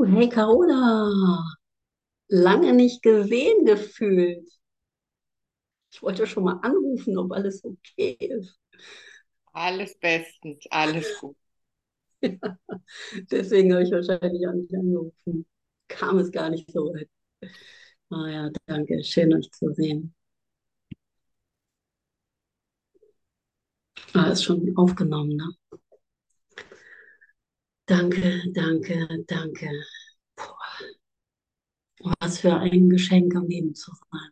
[0.00, 1.44] Du, hey Carola,
[2.28, 4.48] lange nicht gesehen gefühlt.
[5.92, 8.58] Ich wollte schon mal anrufen, ob alles okay ist.
[9.52, 11.36] Alles bestens, alles gut.
[13.30, 15.46] Deswegen habe ich wahrscheinlich auch nicht angerufen.
[15.88, 17.10] Kam es gar nicht so weit.
[18.10, 19.02] Ah ja, danke.
[19.04, 20.14] Schön, euch zu sehen.
[24.14, 25.48] Ah, ist schon aufgenommen, ne?
[27.90, 29.68] Danke, danke, danke.
[30.36, 34.30] Boah, was für ein Geschenk am Leben zu sein.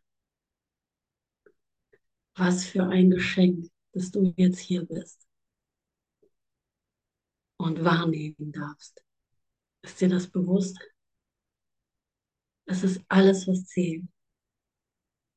[2.37, 5.27] Was für ein Geschenk, dass du jetzt hier bist
[7.57, 9.03] und wahrnehmen darfst.
[9.83, 10.79] Ist dir das bewusst?
[12.67, 14.05] Das ist alles, was zählt.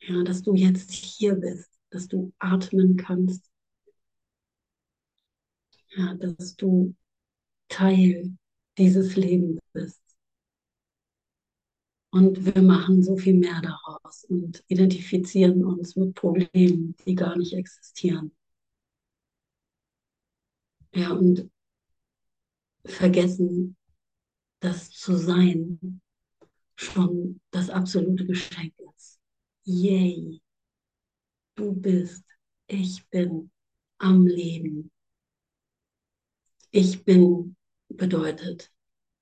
[0.01, 3.51] Ja, dass du jetzt hier bist, dass du atmen kannst.
[5.95, 6.96] Ja, dass du
[7.72, 8.38] Teil
[8.77, 10.02] dieses Lebens bist.
[12.12, 17.54] Und wir machen so viel mehr daraus und identifizieren uns mit Problemen, die gar nicht
[17.54, 18.36] existieren.
[20.94, 21.49] Ja, und
[22.86, 23.77] vergessen,
[24.60, 26.02] das zu sein
[26.76, 29.22] schon das absolute Geschenk ist.
[29.64, 30.42] Yay,
[31.55, 32.26] du bist,
[32.68, 33.52] ich bin
[33.99, 34.92] am Leben.
[36.72, 37.55] Ich bin
[37.97, 38.71] bedeutet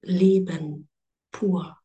[0.02, 0.90] Leben
[1.32, 1.78] pur.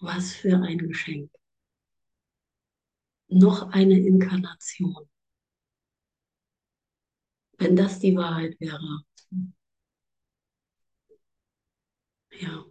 [0.00, 1.30] Was für ein Geschenk.
[3.28, 5.08] Noch eine Inkarnation.
[7.58, 9.02] Wenn das die Wahrheit wäre.
[12.30, 12.64] Ja.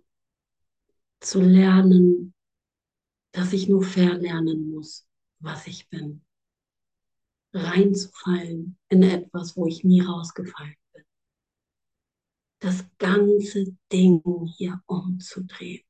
[1.19, 2.33] Zu lernen,
[3.31, 5.07] dass ich nur verlernen muss,
[5.39, 6.23] was ich bin.
[7.53, 10.86] Reinzufallen in etwas, wo ich nie rausgefallen bin.
[12.59, 14.21] Das ganze Ding
[14.57, 15.83] hier umzudrehen.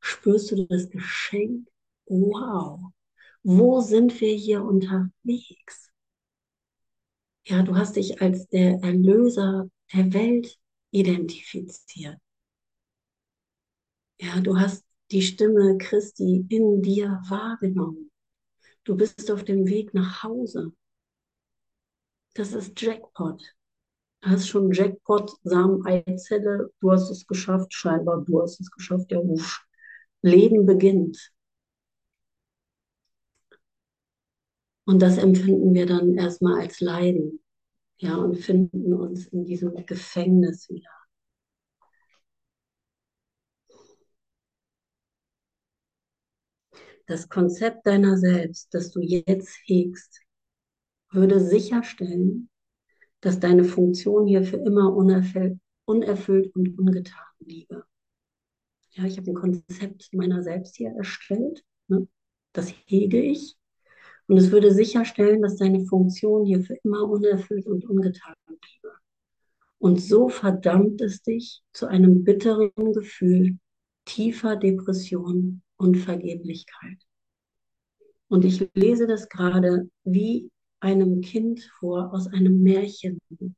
[0.00, 1.68] Spürst du das Geschenk?
[2.06, 2.92] Wow.
[3.42, 5.90] Wo sind wir hier unterwegs?
[7.46, 10.58] Ja, du hast dich als der Erlöser der Welt
[10.90, 12.18] identifiziert.
[14.18, 18.10] Ja, du hast die Stimme Christi in dir wahrgenommen.
[18.84, 20.72] Du bist auf dem Weg nach Hause.
[22.34, 23.42] Das ist Jackpot.
[24.24, 26.72] Hast schon Jackpot, Samen, Eizelle.
[26.80, 28.24] Du hast es geschafft, scheinbar.
[28.24, 29.10] Du hast es geschafft.
[29.12, 29.64] Der Ruf.
[30.22, 31.32] Leben beginnt.
[34.86, 37.40] Und das empfinden wir dann erstmal als Leiden.
[37.98, 40.90] Ja, und finden uns in diesem Gefängnis wieder.
[47.06, 50.20] Das Konzept deiner selbst, das du jetzt hegst,
[51.10, 52.50] würde sicherstellen,
[53.24, 57.84] dass deine Funktion hier für immer unerfüllt, und ungetan bliebe.
[58.90, 61.64] Ja, ich habe ein Konzept meiner selbst hier erstellt.
[61.88, 62.06] Ne?
[62.52, 63.56] Das hege ich.
[64.26, 68.94] Und es würde sicherstellen, dass deine Funktion hier für immer unerfüllt und ungetan bliebe.
[69.78, 73.58] Und so verdammt es dich zu einem bitteren Gefühl
[74.04, 76.98] tiefer Depression und Vergeblichkeit.
[78.28, 80.50] Und ich lese das gerade wie
[80.84, 83.54] einem Kind vor aus einem Märchenbuch.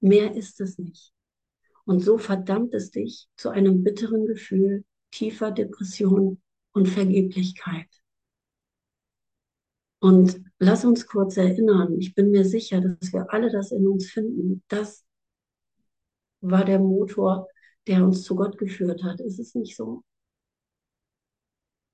[0.00, 1.12] Mehr ist es nicht.
[1.84, 6.40] Und so verdammt es dich zu einem bitteren Gefühl tiefer Depression
[6.72, 7.88] und Vergeblichkeit.
[10.00, 14.10] Und lass uns kurz erinnern, ich bin mir sicher, dass wir alle das in uns
[14.10, 14.62] finden.
[14.68, 15.04] Das
[16.40, 17.48] war der Motor,
[17.86, 19.20] der uns zu Gott geführt hat.
[19.20, 20.04] Ist es nicht so?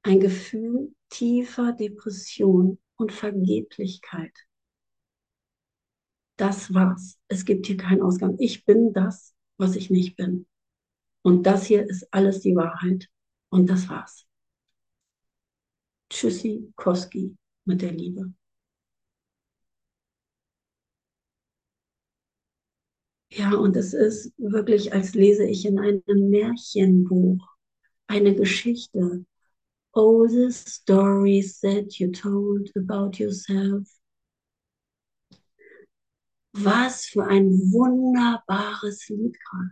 [0.03, 4.33] Ein Gefühl tiefer Depression und Vergeblichkeit.
[6.37, 7.19] Das war's.
[7.29, 8.37] Es gibt hier keinen Ausgang.
[8.39, 10.47] Ich bin das, was ich nicht bin.
[11.23, 13.09] Und das hier ist alles die Wahrheit.
[13.51, 14.27] Und das war's.
[16.11, 18.33] Tschüssi, Koski mit der Liebe.
[23.31, 27.45] Ja, und es ist wirklich, als lese ich in einem Märchenbuch
[28.07, 29.25] eine Geschichte.
[29.95, 33.89] All the stories that you told about yourself.
[36.53, 39.71] Was für ein wunderbares Lied gerade.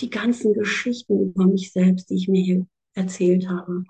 [0.00, 3.84] Die ganzen Geschichten über mich selbst, die ich mir hier erzählt habe.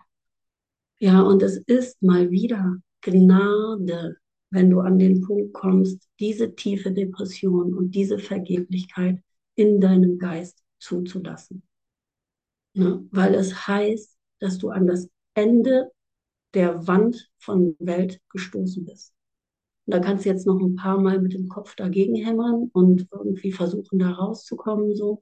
[0.98, 4.16] Ja, und es ist mal wieder Gnade,
[4.50, 9.20] wenn du an den Punkt kommst, diese tiefe Depression und diese Vergeblichkeit
[9.56, 11.62] in deinem Geist zuzulassen.
[12.74, 13.06] Ne?
[13.10, 14.13] Weil es heißt,
[14.44, 15.90] dass du an das Ende
[16.52, 19.14] der Wand von Welt gestoßen bist.
[19.86, 23.08] Und da kannst du jetzt noch ein paar Mal mit dem Kopf dagegen hämmern und
[23.10, 25.20] irgendwie versuchen, da rauszukommen, so.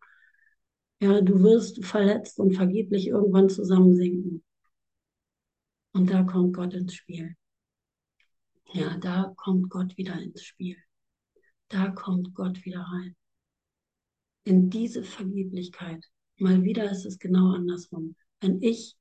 [1.00, 4.44] Ja, du wirst verletzt und vergeblich irgendwann zusammensinken.
[5.92, 7.34] Und da kommt Gott ins Spiel.
[8.72, 10.76] Ja, da kommt Gott wieder ins Spiel.
[11.68, 13.16] Da kommt Gott wieder rein.
[14.44, 16.04] In diese Vergeblichkeit.
[16.38, 18.16] Mal wieder ist es genau andersrum.
[18.40, 18.96] Wenn ich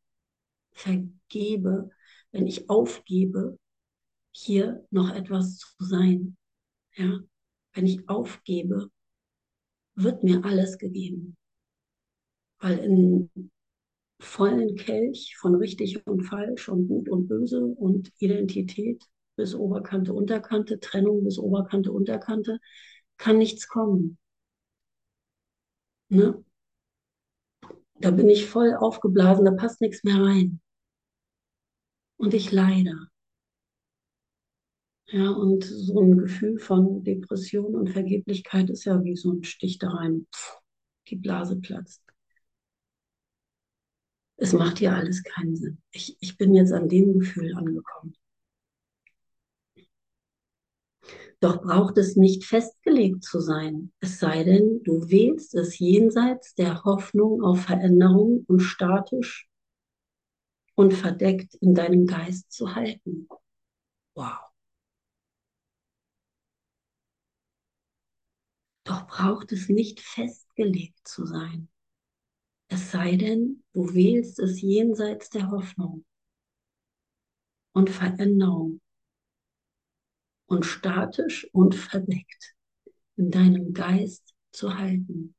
[0.74, 1.90] vergebe,
[2.32, 3.58] wenn ich aufgebe,
[4.32, 6.38] hier noch etwas zu sein,
[6.96, 7.20] ja,
[7.74, 8.90] wenn ich aufgebe,
[9.96, 11.38] wird mir alles gegeben.
[12.60, 13.52] Weil in
[14.20, 19.04] vollen Kelch von richtig und falsch und gut und böse und Identität
[19.36, 22.60] bis Oberkante, Unterkante, Trennung bis Oberkante, Unterkante,
[23.18, 24.18] kann nichts kommen.
[26.10, 26.44] Ne?
[28.02, 30.60] Da bin ich voll aufgeblasen, da passt nichts mehr rein.
[32.18, 33.10] Und ich leide.
[35.08, 39.78] Ja, und so ein Gefühl von Depression und Vergeblichkeit ist ja wie so ein Stich
[39.78, 40.26] da rein.
[40.34, 40.58] Pff,
[41.10, 42.02] die Blase platzt.
[44.38, 45.82] Es macht hier alles keinen Sinn.
[45.92, 48.16] Ich, ich bin jetzt an dem Gefühl angekommen.
[51.42, 56.84] Doch braucht es nicht festgelegt zu sein, es sei denn, du wählst es jenseits der
[56.84, 59.50] Hoffnung auf Veränderung und statisch
[60.76, 63.28] und verdeckt in deinem Geist zu halten.
[64.14, 64.52] Wow.
[68.84, 71.70] Doch braucht es nicht festgelegt zu sein,
[72.68, 76.06] es sei denn, du wählst es jenseits der Hoffnung
[77.74, 78.81] und Veränderung
[80.52, 82.56] und statisch und verdeckt
[83.16, 85.34] in deinem Geist zu halten.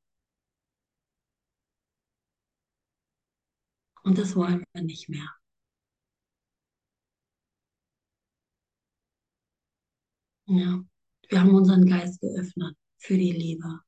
[4.05, 5.29] Und das wollen wir nicht mehr.
[10.47, 10.83] Ja,
[11.29, 13.81] wir haben unseren Geist geöffnet für die Liebe.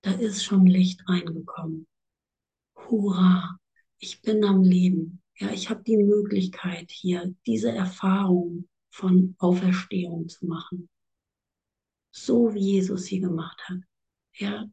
[0.00, 1.86] Da ist schon Licht reingekommen.
[2.74, 3.58] Hurra,
[3.98, 5.22] ich bin am Leben.
[5.38, 10.88] Ja, ich habe die Möglichkeit hier, diese Erfahrung von Auferstehung zu machen.
[12.10, 13.78] So wie Jesus sie gemacht hat.
[14.34, 14.68] Ja,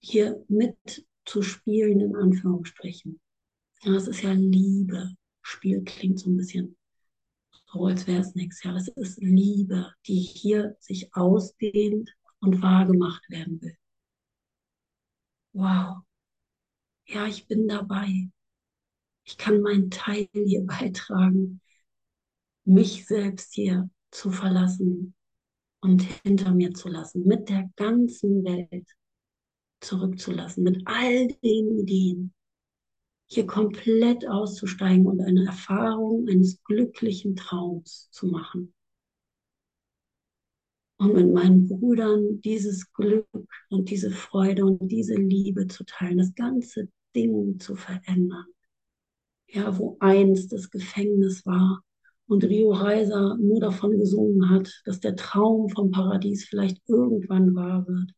[0.00, 3.20] hier mitzuspielen, in Anführungsstrichen.
[3.82, 5.14] Ja, das ist ja Liebe.
[5.42, 6.76] Spiel klingt so ein bisschen
[7.72, 8.62] so, als wäre es nichts.
[8.64, 12.10] Ja, es ist Liebe, die hier sich ausdehnt
[12.40, 13.76] und wahr gemacht werden will.
[15.52, 16.02] Wow.
[17.06, 18.30] Ja, ich bin dabei.
[19.28, 21.60] Ich kann meinen Teil hier beitragen,
[22.64, 25.14] mich selbst hier zu verlassen
[25.82, 28.88] und hinter mir zu lassen, mit der ganzen Welt
[29.82, 32.32] zurückzulassen, mit all den Ideen,
[33.26, 38.72] hier komplett auszusteigen und eine Erfahrung eines glücklichen Traums zu machen.
[40.96, 43.28] Und mit meinen Brüdern dieses Glück
[43.68, 48.46] und diese Freude und diese Liebe zu teilen, das ganze Ding zu verändern
[49.48, 51.82] ja, wo einst das Gefängnis war
[52.26, 57.86] und Rio Reiser nur davon gesungen hat, dass der Traum vom Paradies vielleicht irgendwann wahr
[57.86, 58.12] wird.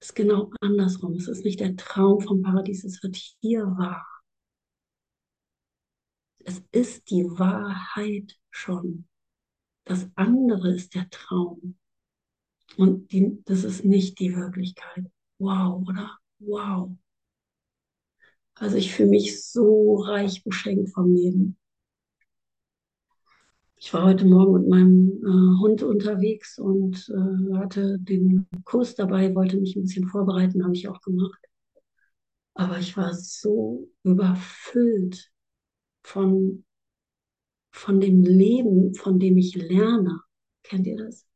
[0.00, 1.14] Es ist genau andersrum.
[1.14, 4.06] Es ist nicht der Traum vom Paradies, es wird hier wahr.
[6.44, 9.08] Es ist die Wahrheit schon.
[9.84, 11.76] Das andere ist der Traum.
[12.76, 15.06] Und die, das ist nicht die Wirklichkeit.
[15.38, 16.18] Wow, oder?
[16.38, 16.96] Wow.
[18.56, 21.56] Also ich fühle mich so reich beschenkt vom Leben.
[23.76, 29.34] Ich war heute Morgen mit meinem äh, Hund unterwegs und äh, hatte den Kurs dabei,
[29.34, 31.38] wollte mich ein bisschen vorbereiten, habe ich auch gemacht.
[32.54, 35.32] Aber ich war so überfüllt
[36.02, 36.64] von,
[37.72, 40.20] von dem Leben, von dem ich lerne.
[40.62, 41.26] Kennt ihr das?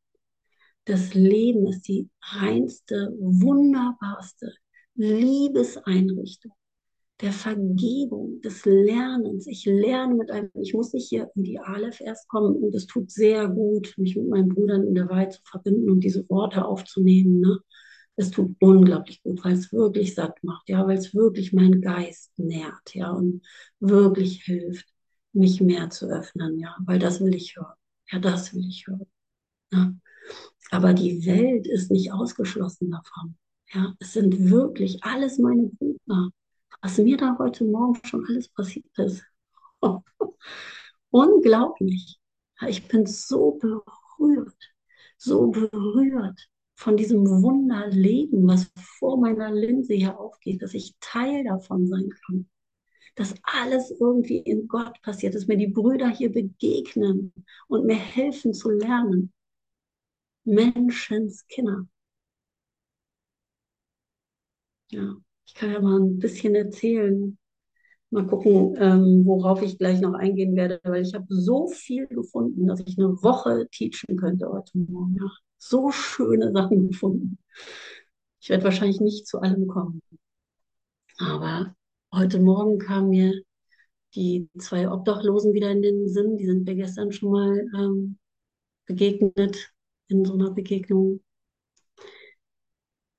[0.85, 4.55] Das Leben ist die reinste, wunderbarste
[4.95, 6.53] Liebeseinrichtung
[7.21, 9.47] der Vergebung, des Lernens.
[9.47, 12.87] Ich lerne mit einem, ich muss nicht hier in die Aleph erst kommen und es
[12.87, 16.65] tut sehr gut, mich mit meinen Brüdern in der Wahrheit zu verbinden und diese Worte
[16.65, 17.41] aufzunehmen.
[17.41, 17.59] Ne?
[18.17, 22.33] Es tut unglaublich gut, weil es wirklich satt macht, ja, weil es wirklich meinen Geist
[22.37, 23.43] nährt, ja, und
[23.81, 24.87] wirklich hilft,
[25.33, 27.75] mich mehr zu öffnen, ja, weil das will ich hören.
[28.11, 29.07] Ja, das will ich hören.
[29.73, 29.93] Ja.
[30.71, 33.37] Aber die Welt ist nicht ausgeschlossen davon.
[33.73, 36.31] Ja, es sind wirklich alles meine Brüder
[36.83, 39.25] was mir da heute Morgen schon alles passiert ist.
[41.11, 42.19] Unglaublich.
[42.67, 44.57] Ich bin so berührt,
[45.17, 51.87] so berührt von diesem Wunderleben, was vor meiner Linse hier aufgeht, dass ich Teil davon
[51.87, 52.49] sein kann.
[53.17, 57.33] dass alles irgendwie in Gott passiert, dass mir die Brüder hier begegnen
[57.69, 59.33] und mir helfen zu lernen.
[60.55, 61.87] Menschenskinder.
[64.91, 67.38] Ja, ich kann ja mal ein bisschen erzählen.
[68.11, 72.67] Mal gucken, ähm, worauf ich gleich noch eingehen werde, weil ich habe so viel gefunden,
[72.67, 75.17] dass ich eine Woche teachen könnte heute Morgen.
[75.19, 75.31] Ja.
[75.57, 77.38] So schöne Sachen gefunden.
[78.40, 80.02] Ich werde wahrscheinlich nicht zu allem kommen.
[81.19, 81.75] Aber
[82.14, 83.43] heute Morgen kamen mir
[84.14, 86.37] die zwei Obdachlosen wieder in den Sinn.
[86.37, 88.19] Die sind mir gestern schon mal ähm,
[88.85, 89.73] begegnet
[90.09, 91.21] in so einer Begegnung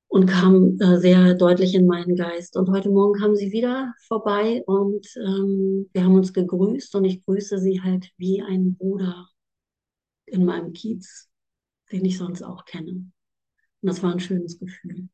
[0.09, 2.57] und kamen äh, sehr deutlich in meinen Geist.
[2.57, 7.23] Und heute Morgen kamen sie wieder vorbei und ähm, wir haben uns gegrüßt und ich
[7.23, 9.29] grüße sie halt wie ein Bruder
[10.25, 11.29] in meinem Kiez,
[11.91, 12.91] den ich sonst auch kenne.
[12.91, 13.11] Und
[13.81, 15.09] das war ein schönes Gefühl,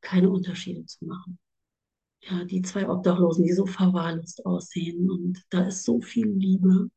[0.00, 1.38] keine Unterschiede zu machen.
[2.22, 6.88] Ja, die zwei Obdachlosen, die so verwahrlost aussehen und da ist so viel Liebe,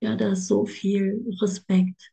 [0.00, 2.12] ja, da ist so viel Respekt,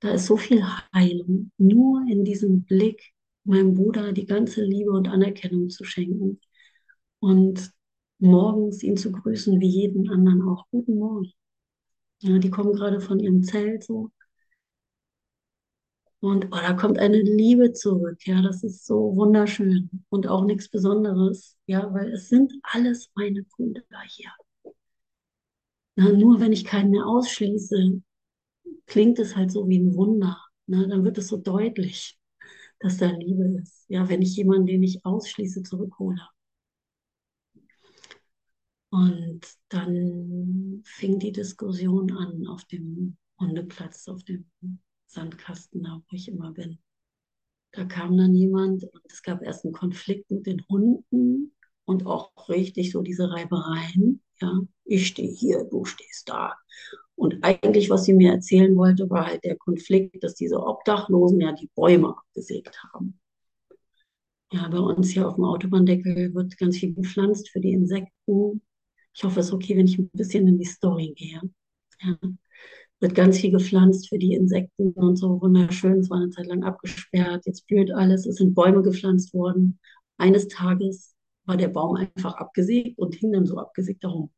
[0.00, 0.62] da ist so viel
[0.94, 3.15] Heilung, nur in diesem Blick
[3.46, 6.40] meinem Bruder die ganze Liebe und Anerkennung zu schenken
[7.20, 7.70] und
[8.18, 10.66] morgens ihn zu grüßen, wie jeden anderen auch.
[10.70, 11.32] Guten Morgen.
[12.20, 14.10] Ja, die kommen gerade von ihrem Zelt so.
[16.20, 18.26] Und oh, da kommt eine Liebe zurück.
[18.26, 21.56] Ja, das ist so wunderschön und auch nichts Besonderes.
[21.66, 24.30] Ja, weil es sind alles meine Brüder hier.
[25.96, 28.02] Na, nur wenn ich keinen mehr ausschließe,
[28.86, 30.38] klingt es halt so wie ein Wunder.
[30.66, 32.18] Na, dann wird es so deutlich
[32.80, 33.86] dass da Liebe ist.
[33.88, 36.20] Ja, wenn ich jemanden, den ich ausschließe, zurückhole.
[38.90, 44.50] Und dann fing die Diskussion an auf dem Hundeplatz, auf dem
[45.06, 46.78] Sandkasten, da wo ich immer bin.
[47.72, 51.54] Da kam dann jemand und es gab erst einen Konflikt mit den Hunden
[51.84, 54.22] und auch richtig so diese Reibereien.
[54.40, 56.54] Ja, ich stehe hier, du stehst da.
[57.14, 61.52] Und eigentlich, was sie mir erzählen wollte, war halt der Konflikt, dass diese Obdachlosen ja
[61.52, 63.18] die Bäume abgesägt haben.
[64.52, 68.62] Ja, bei uns hier auf dem Autobahndeckel wird ganz viel gepflanzt für die Insekten.
[69.14, 71.40] Ich hoffe, es ist okay, wenn ich ein bisschen in die Story gehe.
[72.02, 72.18] Ja,
[73.00, 76.00] wird ganz viel gepflanzt für die Insekten und so wunderschön.
[76.00, 77.46] Es war eine Zeit lang abgesperrt.
[77.46, 78.26] Jetzt blüht alles.
[78.26, 79.78] Es sind Bäume gepflanzt worden.
[80.18, 81.15] Eines Tages
[81.46, 84.32] war der Baum einfach abgesägt und hing dann so abgesägt darum.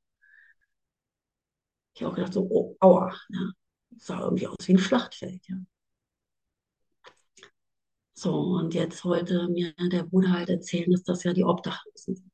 [1.94, 3.14] Ich habe auch gedacht, so, oh, aua.
[3.30, 3.52] Ja.
[3.96, 5.48] Sah irgendwie aus wie ein Schlachtfeld.
[5.48, 5.56] Ja.
[8.14, 12.32] So, und jetzt wollte mir der Bruder halt erzählen, dass das ja die Obdachlosen sind.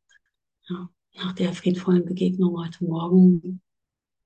[0.68, 0.90] Ja.
[1.16, 3.62] Nach der friedvollen Begegnung heute Morgen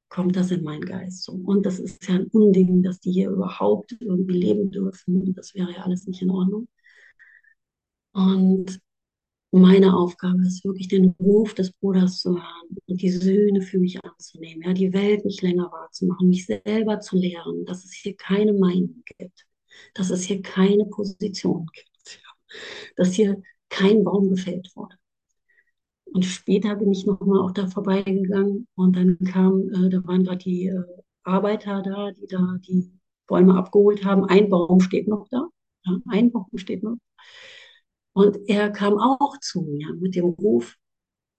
[0.08, 1.24] kommt das in meinen Geist.
[1.24, 1.32] So.
[1.32, 5.34] Und das ist ja ein Unding, dass die hier überhaupt irgendwie leben dürfen.
[5.34, 6.68] Das wäre ja alles nicht in Ordnung.
[8.12, 8.80] Und
[9.50, 14.02] meine Aufgabe ist wirklich den Ruf des Bruders zu hören und die Söhne für mich
[14.04, 18.52] anzunehmen, ja, die Welt nicht länger wahrzumachen, mich selber zu lehren, dass es hier keine
[18.52, 19.46] Meinung gibt,
[19.94, 22.56] dass es hier keine Position gibt, ja,
[22.96, 24.96] dass hier kein Baum gefällt wurde.
[26.12, 30.38] Und später bin ich nochmal auch da vorbeigegangen und dann kam, äh, da waren gerade
[30.38, 30.82] die äh,
[31.22, 32.90] Arbeiter da, die da die
[33.26, 34.24] Bäume abgeholt haben.
[34.24, 35.48] Ein Baum steht noch da,
[35.84, 36.96] ja, ein Baum steht noch.
[38.18, 40.76] Und er kam auch zu mir mit dem Ruf,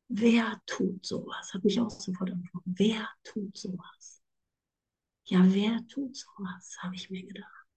[0.08, 1.54] wer tut sowas?
[1.54, 2.74] Hat mich auch sofort angesprochen.
[2.78, 4.22] Wer tut sowas?
[5.26, 6.78] Ja, wer tut sowas?
[6.80, 7.68] Habe ich mir gedacht.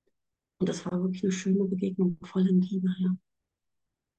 [0.59, 3.17] Und das war wirklich eine schöne Begegnung, voll in Liebe, ja.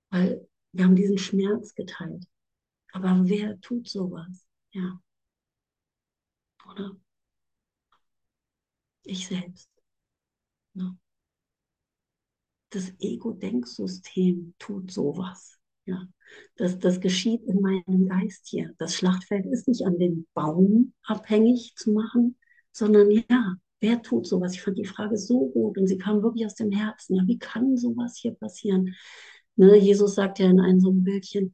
[0.09, 2.25] Weil wir haben diesen Schmerz geteilt.
[2.91, 4.45] Aber wer tut sowas?
[4.73, 5.01] Ja.
[6.69, 6.97] Oder?
[9.03, 9.69] Ich selbst.
[10.73, 10.97] Ne?
[12.73, 15.59] Das Ego-Denksystem tut sowas.
[15.85, 16.07] Ja,
[16.55, 18.73] das, das geschieht in meinem Geist hier.
[18.77, 22.37] Das Schlachtfeld ist nicht an den Baum abhängig zu machen,
[22.71, 24.53] sondern ja, wer tut sowas?
[24.53, 27.15] Ich fand die Frage so gut und sie kam wirklich aus dem Herzen.
[27.15, 28.95] Ja, wie kann sowas hier passieren?
[29.55, 31.53] Ne, Jesus sagt ja in einem so einem Bildchen,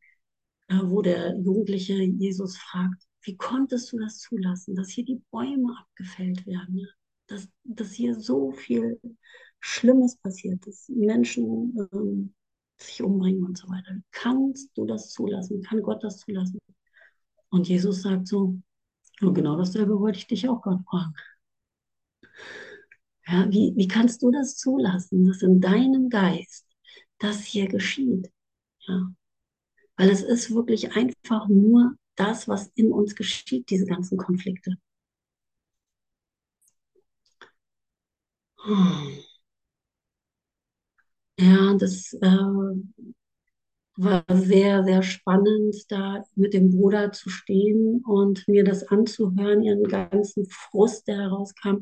[0.67, 5.75] äh, wo der Jugendliche Jesus fragt, wie konntest du das zulassen, dass hier die Bäume
[5.77, 6.88] abgefällt werden?
[7.27, 8.99] Dass, dass hier so viel
[9.59, 12.33] Schlimmes passiert, dass Menschen ähm,
[12.77, 13.97] sich umbringen und so weiter.
[14.11, 15.61] Kannst du das zulassen?
[15.63, 16.59] Kann Gott das zulassen?
[17.49, 18.59] Und Jesus sagt so,
[19.21, 21.13] und genau dasselbe wollte ich dich auch gerade fragen.
[23.27, 26.65] Ja, wie, wie kannst du das zulassen, dass in deinem Geist
[27.19, 28.31] das hier geschieht?
[28.87, 29.13] Ja.
[29.97, 34.77] Weil es ist wirklich einfach nur das, was in uns geschieht, diese ganzen Konflikte.
[38.65, 39.28] Hm.
[41.39, 42.27] Ja, das, äh,
[43.98, 49.84] war sehr, sehr spannend, da mit dem Bruder zu stehen und mir das anzuhören, ihren
[49.84, 51.79] ganzen Frust, der herauskam.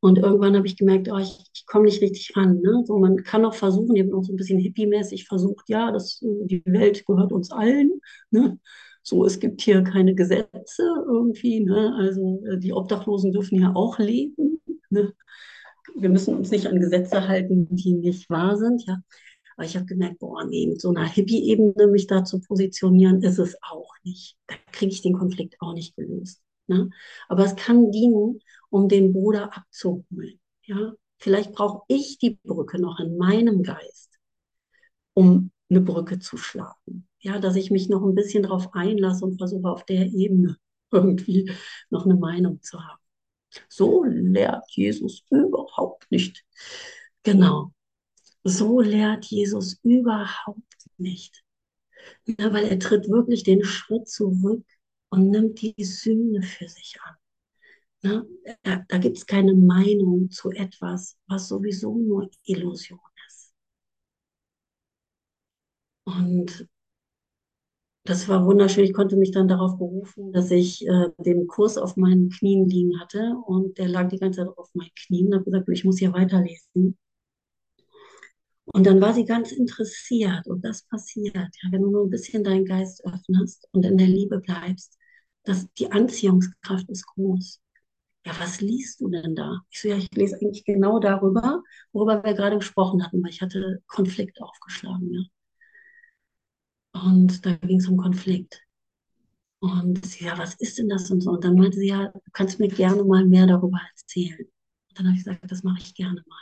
[0.00, 2.60] Und irgendwann habe ich gemerkt, oh, ich, ich komme nicht richtig ran.
[2.60, 2.82] Ne?
[2.86, 6.20] So, man kann auch versuchen, ich habe auch so ein bisschen hippie-mäßig versucht, ja, das,
[6.20, 8.00] die Welt gehört uns allen.
[8.30, 8.58] Ne?
[9.02, 11.60] So, es gibt hier keine Gesetze irgendwie.
[11.60, 11.94] Ne?
[11.98, 14.60] Also äh, die Obdachlosen dürfen ja auch leben.
[14.90, 15.12] Ne?
[16.00, 18.84] Wir müssen uns nicht an Gesetze halten, die nicht wahr sind.
[18.86, 19.02] Ja?
[19.56, 23.38] Aber ich habe gemerkt, boah, nee, mit so einer Hippie-Ebene mich da zu positionieren, ist
[23.38, 24.36] es auch nicht.
[24.46, 26.40] Da kriege ich den Konflikt auch nicht gelöst.
[26.68, 26.90] Ne?
[27.28, 28.40] Aber es kann dienen,
[28.70, 30.38] um den Bruder abzuholen.
[30.62, 30.92] Ja?
[31.18, 34.18] Vielleicht brauche ich die Brücke noch in meinem Geist,
[35.14, 37.08] um eine Brücke zu schlagen.
[37.20, 40.56] Ja, dass ich mich noch ein bisschen darauf einlasse und versuche auf der Ebene
[40.92, 41.50] irgendwie
[41.90, 43.00] noch eine Meinung zu haben.
[43.68, 46.44] So lehrt Jesus überhaupt nicht.
[47.22, 47.72] Genau.
[48.44, 50.62] So lehrt Jesus überhaupt
[50.96, 51.44] nicht.
[52.26, 54.64] Ja, weil er tritt wirklich den Schritt zurück
[55.10, 57.16] und nimmt die Sünde für sich an.
[58.02, 58.24] Ja,
[58.62, 63.54] da, da gibt es keine Meinung zu etwas, was sowieso nur Illusion ist.
[66.04, 66.68] Und
[68.08, 68.84] das war wunderschön.
[68.84, 72.98] Ich konnte mich dann darauf berufen, dass ich äh, den Kurs auf meinen Knien liegen
[72.98, 75.28] hatte und der lag die ganze Zeit auf meinen Knien.
[75.28, 76.96] Ich habe gesagt, ich muss hier weiterlesen.
[78.64, 82.44] Und dann war sie ganz interessiert und das passiert, ja, wenn du nur ein bisschen
[82.44, 84.96] deinen Geist öffnest und in der Liebe bleibst,
[85.44, 87.60] dass die Anziehungskraft ist groß.
[88.26, 89.62] Ja, was liest du denn da?
[89.70, 91.62] Ich so, ja, ich lese eigentlich genau darüber,
[91.92, 95.20] worüber wir gerade gesprochen hatten, weil ich hatte Konflikt aufgeschlagen, ja.
[96.92, 98.60] Und da ging es um Konflikt.
[99.60, 101.30] Und sie, ja, was ist denn das und so?
[101.32, 104.38] Und dann meinte sie, ja, du kannst mir gerne mal mehr darüber erzählen.
[104.40, 106.38] Und dann habe ich gesagt, das mache ich gerne mal.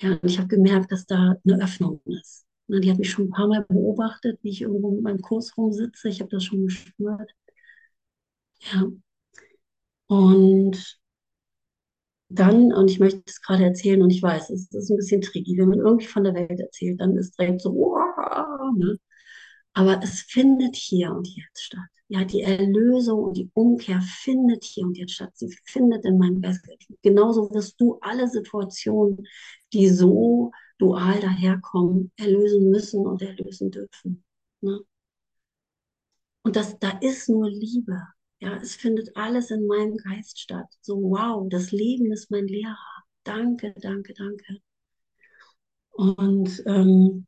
[0.00, 2.44] Ja, und ich habe gemerkt, dass da eine Öffnung ist.
[2.66, 5.56] Na, die hat mich schon ein paar Mal beobachtet, wie ich irgendwo mit meinem Kurs
[5.56, 6.08] rumsitze.
[6.08, 7.32] Ich habe das schon gespürt.
[8.60, 8.86] Ja.
[10.08, 10.76] Und
[12.28, 15.56] dann, und ich möchte es gerade erzählen, und ich weiß, es ist ein bisschen tricky,
[15.58, 18.98] wenn man irgendwie von der Welt erzählt, dann ist direkt so, wow, ne?
[19.74, 21.88] Aber es findet hier und jetzt statt.
[22.08, 25.30] Ja, die Erlösung und die Umkehr findet hier und jetzt statt.
[25.34, 26.60] Sie findet in meinem Geist.
[27.02, 29.26] Genauso wirst du alle Situationen,
[29.72, 34.24] die so dual daherkommen, erlösen müssen und erlösen dürfen.
[34.60, 34.80] Ne?
[36.42, 38.02] Und das, da ist nur Liebe.
[38.40, 40.66] Ja, es findet alles in meinem Geist statt.
[40.80, 42.76] So, wow, das Leben ist mein Lehrer.
[43.24, 44.58] Danke, danke, danke.
[45.92, 47.26] Und ähm,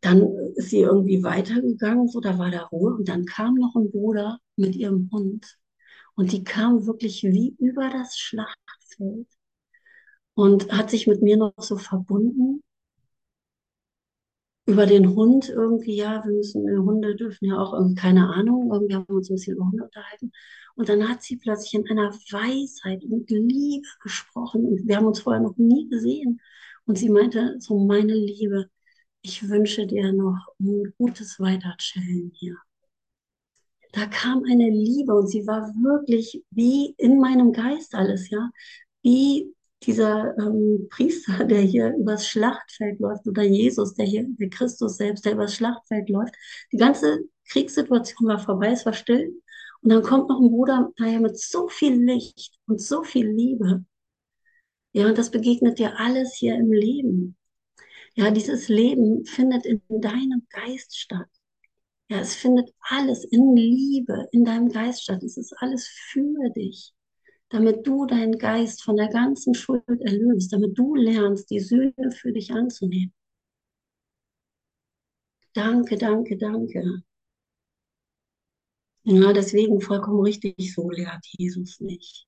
[0.00, 0.22] dann
[0.56, 2.94] ist sie irgendwie weitergegangen, so, da war da Ruhe.
[2.94, 5.58] Und dann kam noch ein Bruder mit ihrem Hund.
[6.14, 9.28] Und die kam wirklich wie über das Schlachtfeld
[10.34, 12.62] und hat sich mit mir noch so verbunden.
[14.66, 18.70] Über den Hund irgendwie, ja, wir müssen, äh, Hunde dürfen ja auch irgendwie, keine Ahnung,
[18.72, 20.32] irgendwie haben wir uns ein bisschen über Hunde unterhalten.
[20.76, 25.20] Und dann hat sie plötzlich in einer Weisheit und Liebe gesprochen und wir haben uns
[25.20, 26.40] vorher noch nie gesehen.
[26.86, 28.70] Und sie meinte, so meine Liebe,
[29.22, 32.56] ich wünsche dir noch ein gutes Weiterchillen hier.
[33.92, 38.50] Da kam eine Liebe und sie war wirklich wie in meinem Geist alles, ja,
[39.02, 39.54] wie
[39.84, 45.24] dieser ähm, Priester, der hier übers Schlachtfeld läuft, oder Jesus, der hier, der Christus selbst,
[45.24, 46.34] der übers Schlachtfeld läuft.
[46.72, 49.40] Die ganze Kriegssituation war vorbei, es war still.
[49.82, 53.84] Und dann kommt noch ein Bruder daher mit so viel Licht und so viel Liebe.
[54.92, 57.36] Ja, und das begegnet dir alles hier im Leben.
[58.14, 61.28] Ja, dieses Leben findet in deinem Geist statt.
[62.10, 65.22] Ja, es findet alles in Liebe in deinem Geist statt.
[65.22, 66.92] Es ist alles für dich
[67.52, 72.32] damit du deinen Geist von der ganzen Schuld erlöst, damit du lernst, die Sühne für
[72.32, 73.12] dich anzunehmen.
[75.54, 77.02] Danke, danke, danke.
[79.04, 82.26] Ja, deswegen vollkommen richtig, so lehrt Jesus nicht.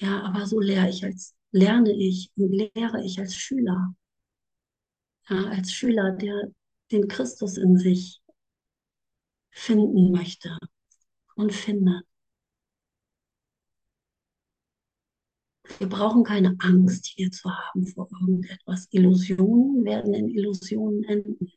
[0.00, 3.94] Ja, aber so lehre ich als, lerne ich und lehre ich als Schüler.
[5.30, 6.52] Ja, als Schüler, der
[6.90, 8.20] den Christus in sich
[9.50, 10.58] finden möchte
[11.36, 12.04] und findet.
[15.78, 18.88] Wir brauchen keine Angst hier zu haben vor irgendetwas.
[18.90, 21.52] Illusionen werden in Illusionen enden.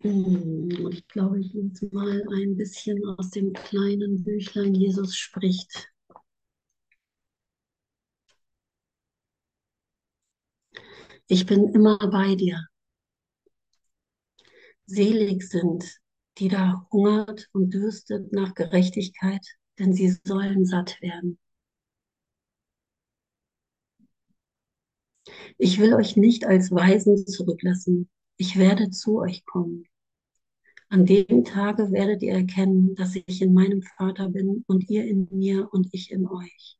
[0.00, 5.91] Ich glaube, ich lese mal ein bisschen aus dem kleinen Büchlein Jesus spricht.
[11.32, 12.68] Ich bin immer bei dir.
[14.84, 15.82] Selig sind,
[16.36, 19.40] die da hungert und dürstet nach Gerechtigkeit,
[19.78, 21.38] denn sie sollen satt werden.
[25.56, 28.10] Ich will euch nicht als Weisen zurücklassen.
[28.36, 29.86] Ich werde zu euch kommen.
[30.90, 35.28] An dem Tage werdet ihr erkennen, dass ich in meinem Vater bin und ihr in
[35.30, 36.76] mir und ich in euch.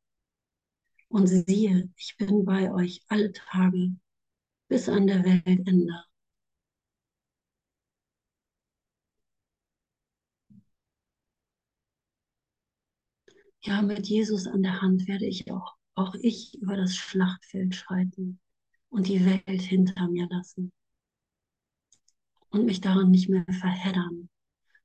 [1.07, 3.95] Und siehe, ich bin bei euch alle Tage
[4.73, 6.03] bis an der Weltende.
[13.61, 18.39] Ja, mit Jesus an der Hand werde ich auch, auch ich über das Schlachtfeld schreiten
[18.89, 20.73] und die Welt hinter mir lassen
[22.49, 24.27] und mich daran nicht mehr verheddern,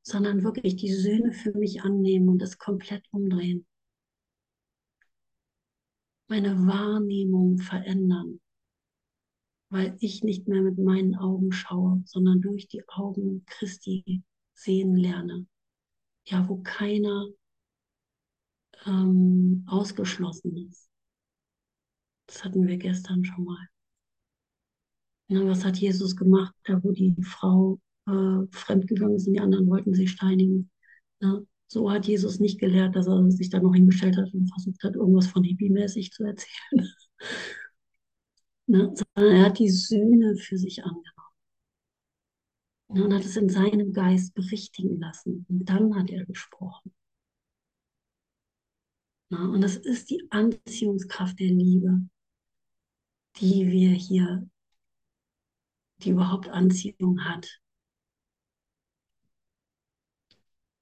[0.03, 3.67] sondern wirklich die Söhne für mich annehmen und es komplett umdrehen.
[6.27, 8.39] Meine Wahrnehmung verändern,
[9.71, 14.23] weil ich nicht mehr mit meinen Augen schaue, sondern durch die Augen Christi
[14.55, 15.47] sehen lerne.
[16.27, 17.29] Ja, wo keiner
[18.87, 20.89] ähm, ausgeschlossen ist.
[22.27, 23.69] Das hatten wir gestern schon mal.
[25.29, 29.67] Ja, was hat Jesus gemacht, da wo die Frau äh, fremdgegangen ist und die anderen
[29.69, 30.71] wollten sie steinigen?
[31.21, 34.83] Ja, so hat Jesus nicht gelehrt, dass er sich da noch hingestellt hat und versucht
[34.83, 36.89] hat, irgendwas von Hippie-mäßig zu erzählen.
[38.69, 38.95] ne?
[38.95, 41.05] Sondern er hat die Sühne für sich angenommen.
[42.89, 43.05] Ne?
[43.05, 45.47] Und hat es in seinem Geist berichtigen lassen.
[45.49, 46.95] Und dann hat er gesprochen.
[49.31, 49.51] Ne?
[49.51, 52.09] Und das ist die Anziehungskraft der Liebe,
[53.37, 54.49] die wir hier,
[55.99, 57.61] die überhaupt Anziehung hat.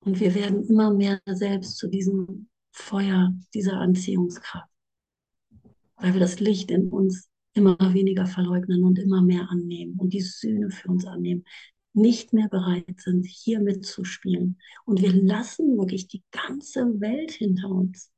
[0.00, 4.70] Und wir werden immer mehr selbst zu diesem Feuer, dieser Anziehungskraft,
[5.96, 10.20] weil wir das Licht in uns immer weniger verleugnen und immer mehr annehmen und die
[10.20, 11.44] Sühne für uns annehmen,
[11.92, 14.60] nicht mehr bereit sind, hier mitzuspielen.
[14.84, 18.12] Und wir lassen wirklich die ganze Welt hinter uns.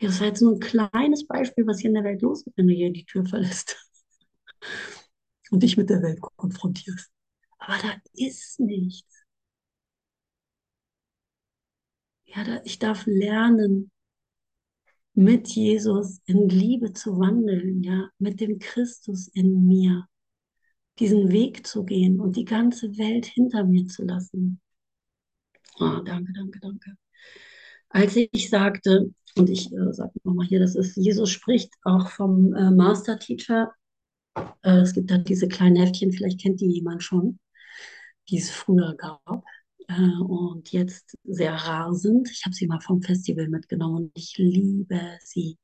[0.00, 2.66] Das ist jetzt nur ein kleines Beispiel, was hier in der Welt los ist, wenn
[2.66, 3.76] du hier die Tür verlässt
[5.50, 7.10] und dich mit der Welt konfrontierst.
[7.58, 9.24] Aber da ist nichts.
[12.24, 13.90] Ja, da, ich darf lernen,
[15.14, 20.06] mit Jesus in Liebe zu wandeln, ja, mit dem Christus in mir,
[20.98, 24.60] diesen Weg zu gehen und die ganze Welt hinter mir zu lassen.
[25.78, 26.96] Oh, danke, danke, danke.
[27.88, 32.54] Als ich sagte, und ich äh, sage nochmal hier, das ist, Jesus spricht auch vom
[32.54, 33.72] äh, Master Teacher.
[34.62, 37.38] Äh, es gibt da diese kleinen Heftchen, vielleicht kennt die jemand schon,
[38.28, 39.44] die es früher gab
[39.88, 42.30] äh, und jetzt sehr rar sind.
[42.30, 45.58] Ich habe sie mal vom Festival mitgenommen und ich liebe sie.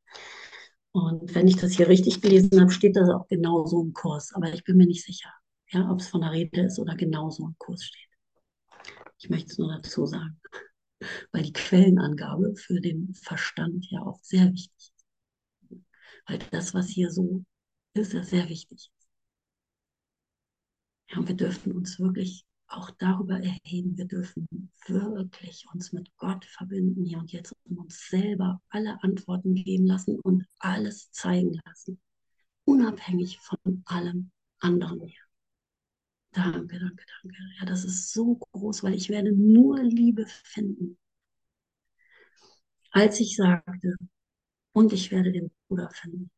[0.93, 4.53] Und wenn ich das hier richtig gelesen habe, steht das auch genauso im Kurs, aber
[4.53, 5.31] ich bin mir nicht sicher,
[5.71, 8.09] ja, ob es von der Rede ist oder genauso im Kurs steht.
[9.19, 10.41] Ich möchte es nur dazu sagen,
[11.33, 15.07] weil die Quellenangabe für den Verstand ja auch sehr wichtig ist.
[16.27, 17.45] Weil das, was hier so
[17.95, 19.09] ist, ja sehr wichtig ist.
[21.11, 23.97] Ja, und wir dürfen uns wirklich auch darüber erheben.
[23.97, 24.47] Wir dürfen
[24.87, 30.19] wirklich uns mit Gott verbinden hier und jetzt und uns selber alle Antworten geben lassen
[30.21, 32.01] und alles zeigen lassen,
[32.65, 34.31] unabhängig von allem
[34.61, 35.21] anderen hier.
[36.33, 37.39] Danke, danke, danke.
[37.59, 40.97] Ja, das ist so groß, weil ich werde nur Liebe finden.
[42.93, 43.97] Als ich sagte,
[44.73, 46.31] und ich werde den Bruder finden,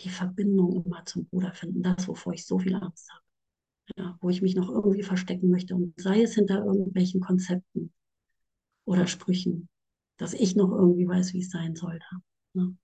[0.00, 3.29] die Verbindung immer zum Bruder finden, das, wovor ich so viel Angst habe
[3.96, 5.74] ja, wo ich mich noch irgendwie verstecken möchte.
[5.74, 7.92] Und sei es hinter irgendwelchen Konzepten
[8.84, 9.68] oder Sprüchen,
[10.16, 12.06] dass ich noch irgendwie weiß, wie es sein sollte.
[12.54, 12.76] Ne?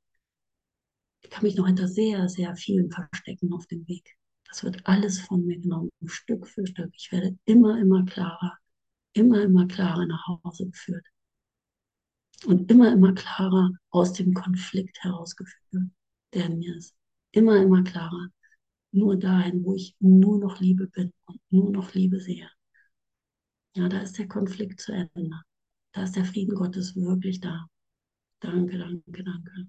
[1.22, 4.16] Ich kann mich noch hinter sehr, sehr vielen verstecken auf dem Weg.
[4.48, 6.90] Das wird alles von mir genommen, Stück für Stück.
[6.94, 8.56] Ich werde immer, immer klarer,
[9.12, 11.04] immer, immer klarer nach Hause geführt.
[12.46, 15.90] Und immer, immer klarer aus dem Konflikt herausgeführt,
[16.32, 16.94] der in mir ist.
[17.32, 18.28] Immer, immer klarer
[18.96, 22.50] nur dahin, wo ich nur noch Liebe bin und nur noch Liebe sehe.
[23.76, 25.42] Ja, da ist der Konflikt zu Ende.
[25.92, 27.66] Da ist der Frieden Gottes wirklich da.
[28.40, 29.68] Danke, danke, danke.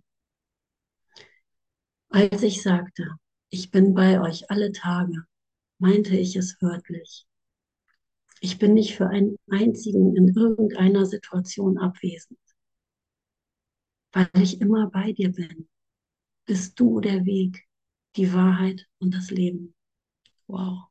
[2.09, 3.17] Als ich sagte,
[3.49, 5.25] ich bin bei euch alle Tage,
[5.77, 7.25] meinte ich es wörtlich.
[8.39, 12.39] Ich bin nicht für einen einzigen in irgendeiner Situation abwesend,
[14.11, 15.67] weil ich immer bei dir bin.
[16.45, 17.66] Bist du der Weg,
[18.17, 19.75] die Wahrheit und das Leben.
[20.47, 20.89] Wow.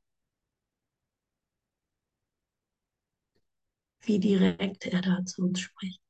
[4.01, 6.01] Wie direkt er da zu uns spricht.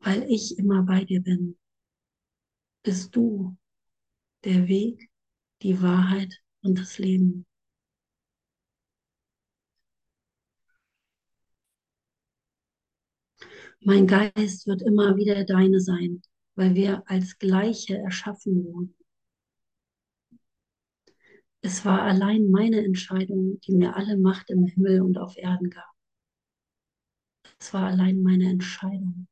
[0.00, 1.58] Weil ich immer bei dir bin,
[2.84, 3.56] bist du
[4.44, 5.10] der Weg,
[5.62, 7.46] die Wahrheit und das Leben.
[13.80, 16.22] Mein Geist wird immer wieder deine sein,
[16.54, 18.94] weil wir als Gleiche erschaffen wurden.
[21.66, 25.90] Es war allein meine Entscheidung, die mir alle Macht im Himmel und auf Erden gab.
[27.58, 29.28] Es war allein meine Entscheidung,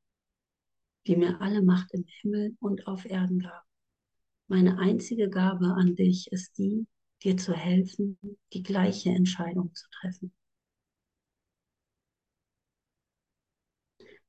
[1.06, 3.66] die mir alle Macht im Himmel und auf Erden gab.
[4.48, 6.86] Meine einzige Gabe an dich ist die,
[7.22, 8.18] dir zu helfen,
[8.54, 10.32] die gleiche Entscheidung zu treffen.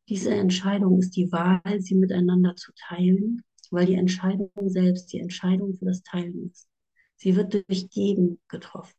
[0.10, 5.74] Diese Entscheidung ist die Wahl, sie miteinander zu teilen, weil die Entscheidung selbst die Entscheidung
[5.76, 6.68] für das Teilen ist.
[7.24, 8.98] Sie wird durch Geben getroffen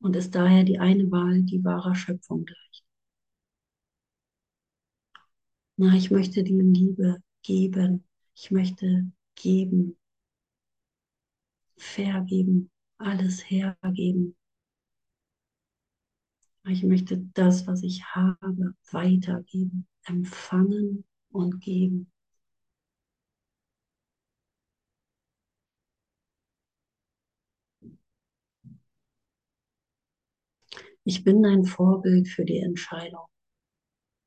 [0.00, 2.84] und ist daher die eine Wahl, die wahrer Schöpfung gleicht.
[5.76, 8.08] Na, ich möchte dir Liebe geben.
[8.34, 9.96] Ich möchte geben,
[11.76, 14.36] vergeben, alles hergeben.
[16.64, 22.10] Ich möchte das, was ich habe, weitergeben, empfangen und geben.
[31.04, 33.26] Ich bin ein Vorbild für die Entscheidung.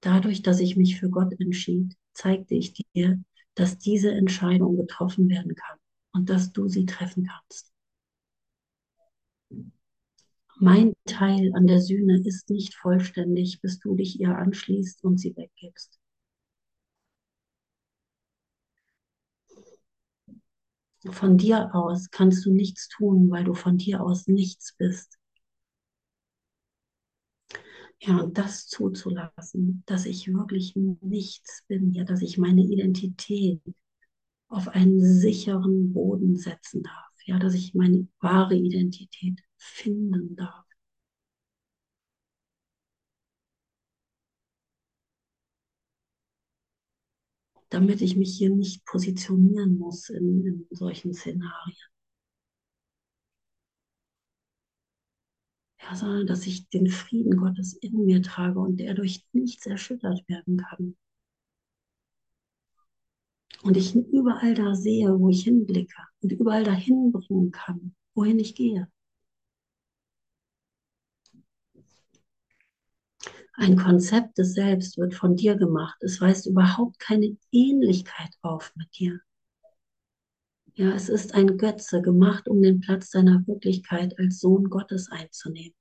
[0.01, 3.23] Dadurch, dass ich mich für Gott entschied, zeigte ich dir,
[3.55, 5.77] dass diese Entscheidung getroffen werden kann
[6.13, 7.71] und dass du sie treffen kannst.
[10.59, 15.36] Mein Teil an der Sühne ist nicht vollständig, bis du dich ihr anschließt und sie
[15.36, 15.99] weggibst.
[21.12, 25.17] Von dir aus kannst du nichts tun, weil du von dir aus nichts bist.
[28.06, 33.62] Ja, und das zuzulassen, dass ich wirklich nichts bin, ja, dass ich meine Identität
[34.50, 40.66] auf einen sicheren Boden setzen darf, ja, dass ich meine wahre Identität finden darf.
[47.70, 51.76] Damit ich mich hier nicht positionieren muss in, in solchen Szenarien.
[55.84, 60.28] Ja, sondern dass ich den Frieden Gottes in mir trage und der durch nichts erschüttert
[60.28, 60.96] werden kann.
[63.63, 68.56] Und ich überall da sehe, wo ich hinblicke und überall dahin bringen kann, wohin ich
[68.56, 68.89] gehe.
[73.56, 75.98] Ein Konzept des Selbst wird von dir gemacht.
[76.02, 79.19] Es weist überhaupt keine Ähnlichkeit auf mit dir.
[80.75, 85.75] Ja, es ist ein Götze gemacht, um den Platz deiner Wirklichkeit als Sohn Gottes einzunehmen.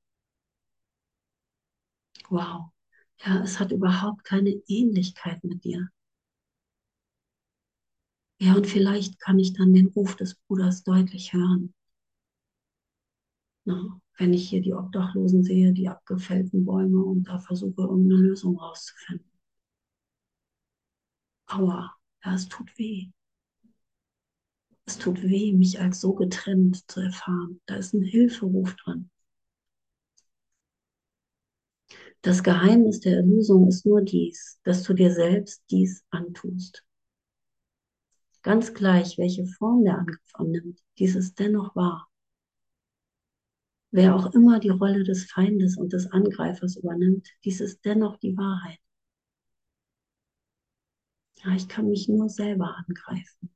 [2.31, 2.73] Wow.
[3.25, 5.89] Ja, es hat überhaupt keine Ähnlichkeit mit dir.
[8.39, 11.73] Ja, und vielleicht kann ich dann den Ruf des Bruders deutlich hören.
[13.65, 18.59] Na, wenn ich hier die Obdachlosen sehe, die abgefällten Bäume und da versuche, irgendeine Lösung
[18.59, 19.31] rauszufinden.
[21.47, 23.13] Aua, ja, es tut weh.
[24.93, 27.63] Es tut weh, mich als so getrennt zu erfahren.
[27.65, 29.09] Da ist ein Hilferuf drin.
[32.21, 36.85] Das Geheimnis der Erlösung ist nur dies, dass du dir selbst dies antust.
[38.43, 42.11] Ganz gleich, welche Form der Angriff annimmt, dies ist dennoch wahr.
[43.93, 48.37] Wer auch immer die Rolle des Feindes und des Angreifers übernimmt, dies ist dennoch die
[48.37, 48.79] Wahrheit.
[51.37, 53.49] Ja, ich kann mich nur selber angreifen.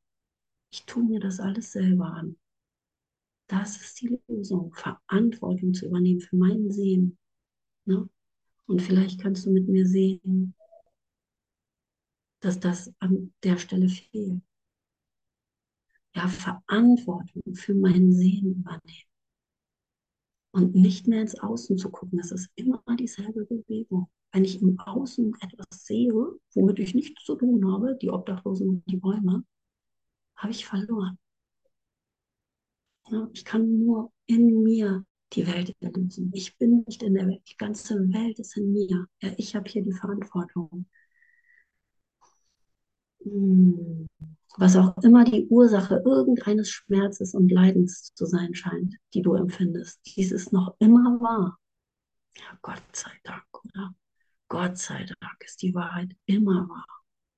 [0.77, 2.37] Ich tue mir das alles selber an.
[3.47, 7.17] Das ist die Lösung, Verantwortung zu übernehmen für mein Sehen.
[7.87, 8.07] Ne?
[8.67, 10.55] Und vielleicht kannst du mit mir sehen,
[12.41, 14.43] dass das an der Stelle fehlt.
[16.15, 19.09] Ja, Verantwortung für mein Sehen übernehmen.
[20.51, 22.19] Und nicht mehr ins Außen zu gucken.
[22.19, 24.11] Das ist immer dieselbe Bewegung.
[24.31, 26.13] Wenn ich im Außen etwas sehe,
[26.53, 29.43] womit ich nichts zu tun habe, die Obdachlosen und die Bäume,
[30.37, 31.19] habe ich verloren.
[33.33, 36.31] Ich kann nur in mir die Welt erlösen.
[36.35, 37.43] Ich bin nicht in der Welt.
[37.49, 39.07] Die ganze Welt ist in mir.
[39.21, 40.87] Ja, ich habe hier die Verantwortung.
[43.23, 44.09] Hm.
[44.59, 50.01] Was auch immer die Ursache irgendeines Schmerzes und Leidens zu sein scheint, die du empfindest,
[50.07, 51.59] dies ist noch immer wahr.
[52.37, 53.95] Ja, Gott sei Dank, oder?
[54.49, 56.87] Gott sei Dank ist die Wahrheit immer wahr.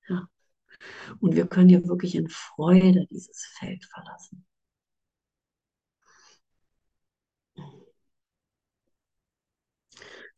[0.09, 0.29] Ja.
[1.21, 4.47] Und wir können hier wirklich in Freude dieses Feld verlassen.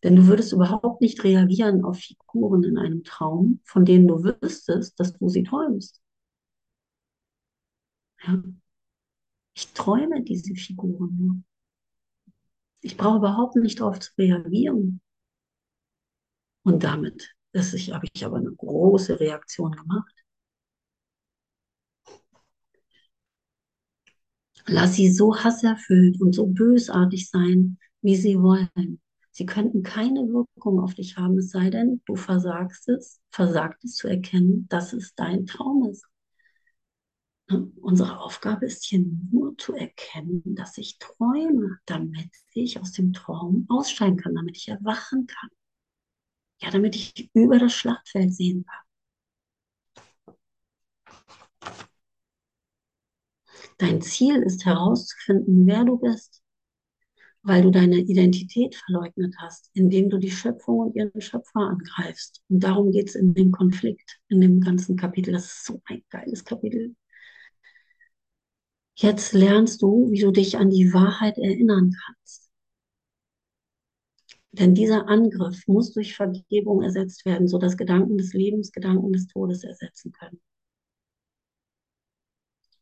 [0.03, 4.99] Denn du würdest überhaupt nicht reagieren auf Figuren in einem Traum, von denen du wüsstest,
[4.99, 6.01] dass du sie träumst.
[8.23, 8.43] Ja.
[9.55, 11.43] Ich träume diese Figuren nur.
[12.81, 15.03] Ich brauche überhaupt nicht darauf zu reagieren.
[16.63, 20.20] Und damit habe ich aber eine große Reaktion gemacht.
[24.67, 29.01] Lass sie so hasserfüllt und so bösartig sein, wie sie wollen.
[29.33, 33.95] Sie könnten keine Wirkung auf dich haben, es sei denn, du versagst es, versagt es
[33.95, 36.05] zu erkennen, dass es dein Traum ist.
[37.81, 43.67] Unsere Aufgabe ist hier nur zu erkennen, dass ich träume, damit ich aus dem Traum
[43.69, 45.51] aussteigen kann, damit ich erwachen kann.
[46.61, 48.90] Ja, damit ich über das Schlachtfeld sehen kann.
[53.81, 56.43] Dein Ziel ist herauszufinden, wer du bist,
[57.43, 62.43] weil du deine Identität verleugnet hast, indem du die Schöpfung und ihren Schöpfer angreifst.
[62.51, 65.33] Und darum geht es in dem Konflikt, in dem ganzen Kapitel.
[65.33, 66.95] Das ist so ein geiles Kapitel.
[68.97, 72.51] Jetzt lernst du, wie du dich an die Wahrheit erinnern kannst.
[74.53, 79.65] Denn dieser Angriff muss durch Vergebung ersetzt werden, sodass Gedanken des Lebens Gedanken des Todes
[79.65, 80.39] ersetzen können.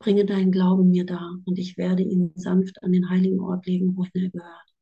[0.08, 3.94] Bringe deinen Glauben mir dar und ich werde ihn sanft an den heiligen Ort legen,
[3.94, 4.74] wohin er gehört.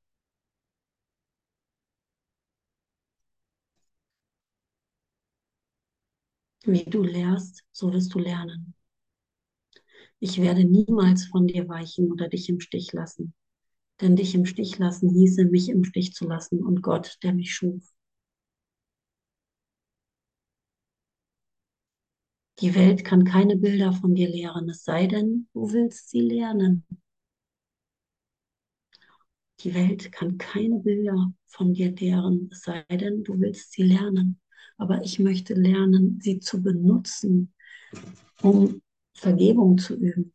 [6.65, 8.75] Wie du lehrst, so wirst du lernen.
[10.21, 13.35] Ich werde niemals von dir weichen oder dich im Stich lassen.
[14.01, 17.53] Denn dich im Stich lassen hieße, mich im Stich zu lassen und Gott, der mich
[17.53, 17.96] schuf.
[22.61, 26.87] Die Welt kann keine Bilder von dir lehren, es sei denn, du willst sie lernen.
[29.61, 34.41] Die Welt kann keine Bilder von dir lehren, es sei denn, du willst sie lernen.
[34.79, 37.53] Aber ich möchte lernen, sie zu benutzen,
[38.43, 38.83] um
[39.15, 40.33] Vergebung zu üben.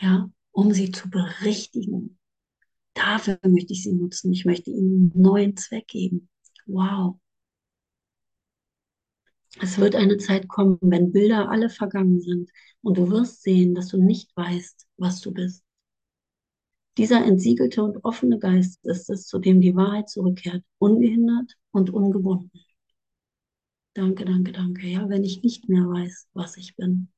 [0.00, 2.18] Ja, um sie zu berichtigen.
[2.94, 4.32] Dafür möchte ich sie nutzen.
[4.32, 6.28] Ich möchte ihnen einen neuen Zweck geben.
[6.66, 7.18] Wow.
[9.60, 12.50] Es wird eine Zeit kommen, wenn Bilder alle vergangen sind
[12.82, 15.62] und du wirst sehen, dass du nicht weißt, was du bist.
[16.98, 22.50] Dieser entsiegelte und offene Geist ist es, zu dem die Wahrheit zurückkehrt, ungehindert und ungebunden.
[23.94, 24.86] Danke, danke, danke.
[24.86, 27.08] Ja, wenn ich nicht mehr weiß, was ich bin.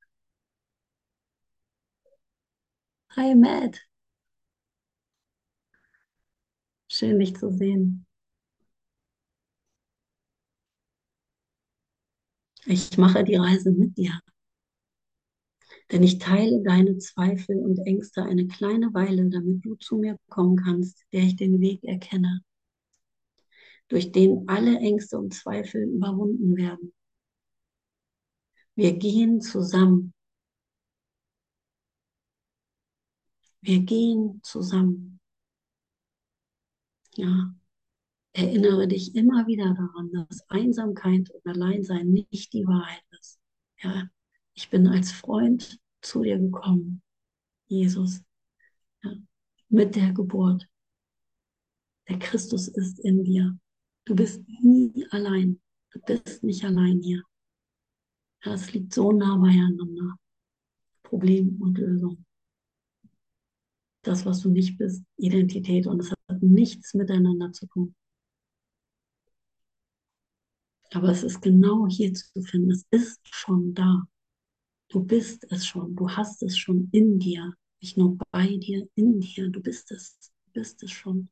[3.16, 3.78] Hi, Matt.
[6.88, 8.04] Schön, dich zu sehen.
[12.66, 14.20] Ich mache die Reise mit dir.
[15.90, 20.56] Denn ich teile deine Zweifel und Ängste eine kleine Weile, damit du zu mir kommen
[20.56, 22.42] kannst, der ich den Weg erkenne,
[23.88, 26.92] durch den alle Ängste und Zweifel überwunden werden.
[28.76, 30.14] Wir gehen zusammen.
[33.62, 35.20] Wir gehen zusammen.
[37.16, 37.52] Ja,
[38.32, 43.40] erinnere dich immer wieder daran, dass Einsamkeit und Alleinsein nicht die Wahrheit ist.
[43.82, 44.08] Ja,
[44.54, 47.02] ich bin als Freund zu dir gekommen,
[47.66, 48.22] Jesus,
[49.02, 49.12] ja,
[49.68, 50.66] mit der Geburt.
[52.08, 53.58] Der Christus ist in dir.
[54.04, 55.60] Du bist nie allein.
[55.92, 57.22] Du bist nicht allein hier.
[58.44, 60.16] Ja, es liegt so nah beieinander.
[61.02, 62.24] Problem und Lösung.
[64.02, 65.86] Das, was du nicht bist, Identität.
[65.86, 67.94] Und es hat nichts miteinander zu tun.
[70.92, 72.70] Aber es ist genau hier zu finden.
[72.70, 74.04] Es ist schon da.
[74.90, 75.96] Du bist es schon.
[75.96, 77.54] Du hast es schon in dir.
[77.82, 79.50] Nicht nur bei dir, in dir.
[79.50, 80.18] Du bist es.
[80.46, 81.30] Du bist es schon.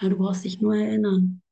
[0.00, 1.42] Ja, du brauchst dich nur erinnern.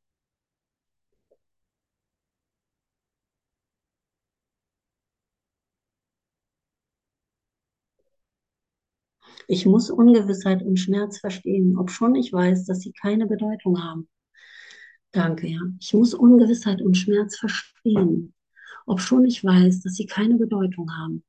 [9.46, 14.08] Ich muss Ungewissheit und Schmerz verstehen, obschon ich weiß, dass sie keine Bedeutung haben.
[15.12, 15.60] Danke, ja.
[15.80, 18.34] Ich muss Ungewissheit und Schmerz verstehen,
[18.86, 21.24] obschon ich weiß, dass sie keine Bedeutung haben.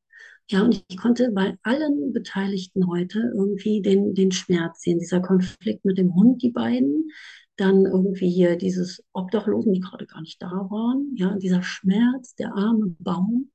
[0.50, 5.00] Ja, und ich konnte bei allen Beteiligten heute irgendwie den, den Schmerz sehen.
[5.00, 7.10] Dieser Konflikt mit dem Hund, die beiden,
[7.58, 12.54] dann irgendwie hier dieses Obdachlosen, die gerade gar nicht da waren, ja, dieser Schmerz, der
[12.54, 13.52] arme Baum.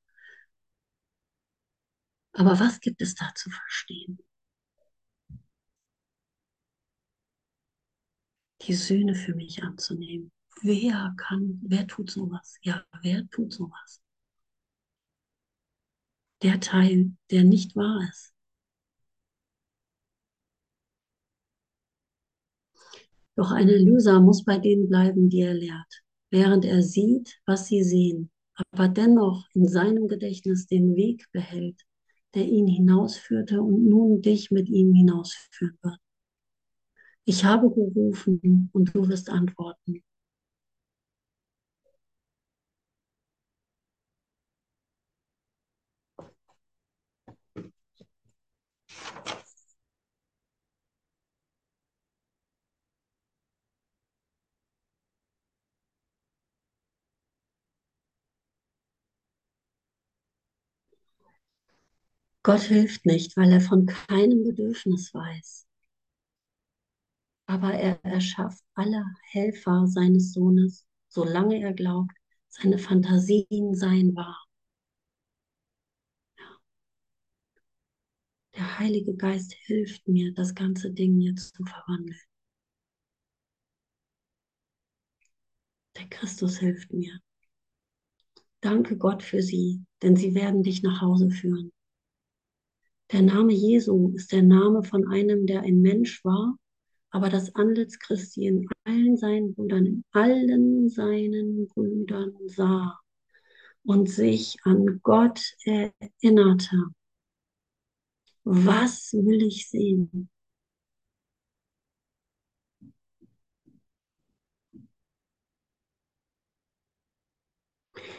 [2.32, 4.18] Aber was gibt es da zu verstehen?
[8.62, 10.30] Die Sühne für mich anzunehmen.
[10.62, 12.56] Wer kann, wer tut sowas?
[12.62, 14.00] Ja, wer tut sowas?
[16.42, 18.32] Der Teil, der nicht wahr ist.
[23.36, 27.84] Doch ein Erlöser muss bei denen bleiben, die er lehrt, während er sieht, was sie
[27.84, 28.30] sehen,
[28.72, 31.80] aber dennoch in seinem Gedächtnis den Weg behält,
[32.34, 35.98] der ihn hinausführte und nun dich mit ihm hinausführen wird.
[37.28, 40.02] Ich habe gerufen und du wirst antworten.
[62.42, 65.67] Gott hilft nicht, weil er von keinem Bedürfnis weiß.
[67.48, 72.12] Aber er erschafft alle Helfer seines Sohnes, solange er glaubt,
[72.48, 74.44] seine Fantasien seien wahr.
[78.54, 82.20] Der Heilige Geist hilft mir, das ganze Ding jetzt zu verwandeln.
[85.96, 87.18] Der Christus hilft mir.
[88.60, 91.72] Danke Gott für sie, denn sie werden dich nach Hause führen.
[93.10, 96.58] Der Name Jesu ist der Name von einem, der ein Mensch war,
[97.10, 102.98] aber das Antlitz Christi in allen seinen Brüdern, in allen seinen Brüdern sah
[103.84, 106.84] und sich an Gott erinnerte.
[108.44, 110.28] Was will ich sehen?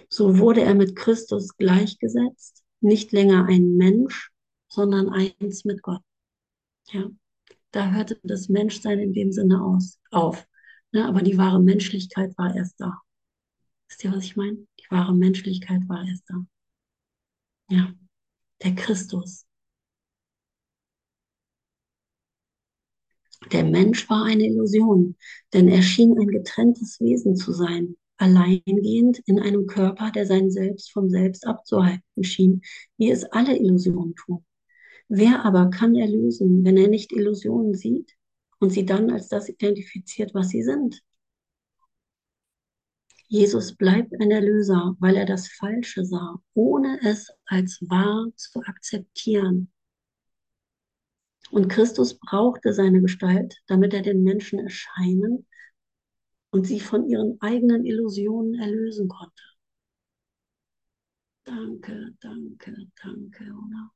[0.09, 4.31] So wurde er mit Christus gleichgesetzt, nicht länger ein Mensch,
[4.67, 6.01] sondern eins mit Gott.
[6.87, 7.09] Ja,
[7.71, 10.47] da hörte das Menschsein in dem Sinne aus, auf.
[10.91, 12.99] Ne, aber die wahre Menschlichkeit war erst da.
[13.87, 14.57] Wisst ihr, was ich meine?
[14.79, 16.45] Die wahre Menschlichkeit war erst da.
[17.69, 17.93] Ja,
[18.63, 19.45] der Christus.
[23.51, 25.15] Der Mensch war eine Illusion,
[25.53, 30.91] denn er schien ein getrenntes Wesen zu sein, alleingehend in einem Körper, der sein Selbst
[30.91, 32.61] vom Selbst abzuhalten schien,
[32.97, 34.45] wie es alle Illusionen tun.
[35.09, 38.15] Wer aber kann erlösen, wenn er nicht Illusionen sieht
[38.59, 41.01] und sie dann als das identifiziert, was sie sind?
[43.27, 49.71] Jesus bleibt ein Erlöser, weil er das Falsche sah, ohne es als wahr zu akzeptieren.
[51.51, 55.47] Und Christus brauchte seine Gestalt, damit er den Menschen erscheinen
[56.51, 59.43] und sie von ihren eigenen Illusionen erlösen konnte.
[61.43, 63.91] Danke, danke, danke, oder?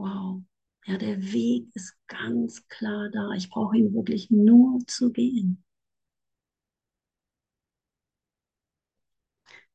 [0.00, 0.42] Wow.
[0.86, 3.32] Ja, der Weg ist ganz klar da.
[3.36, 5.62] Ich brauche ihn wirklich nur zu gehen.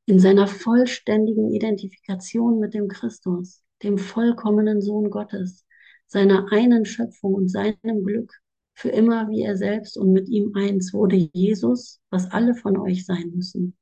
[0.07, 5.63] In seiner vollständigen Identifikation mit dem Christus, dem vollkommenen Sohn Gottes,
[6.07, 8.33] seiner einen Schöpfung und seinem Glück,
[8.73, 13.05] für immer wie er selbst und mit ihm eins, wurde Jesus, was alle von euch
[13.05, 13.77] sein müssen.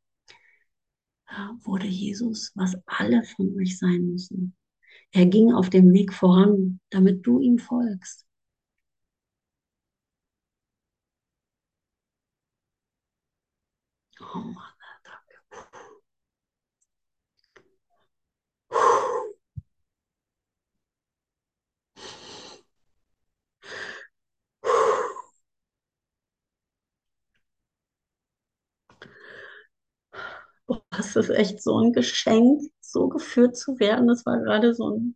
[1.64, 4.56] Wurde Jesus, was alle von euch sein müssen.
[5.14, 8.28] Er ging auf dem Weg voran, damit du ihm folgst.
[14.20, 15.38] Oh Mann, danke.
[30.97, 32.61] Es ist echt so ein Geschenk,
[32.94, 34.08] so geführt zu werden.
[34.08, 35.16] Das war gerade so ein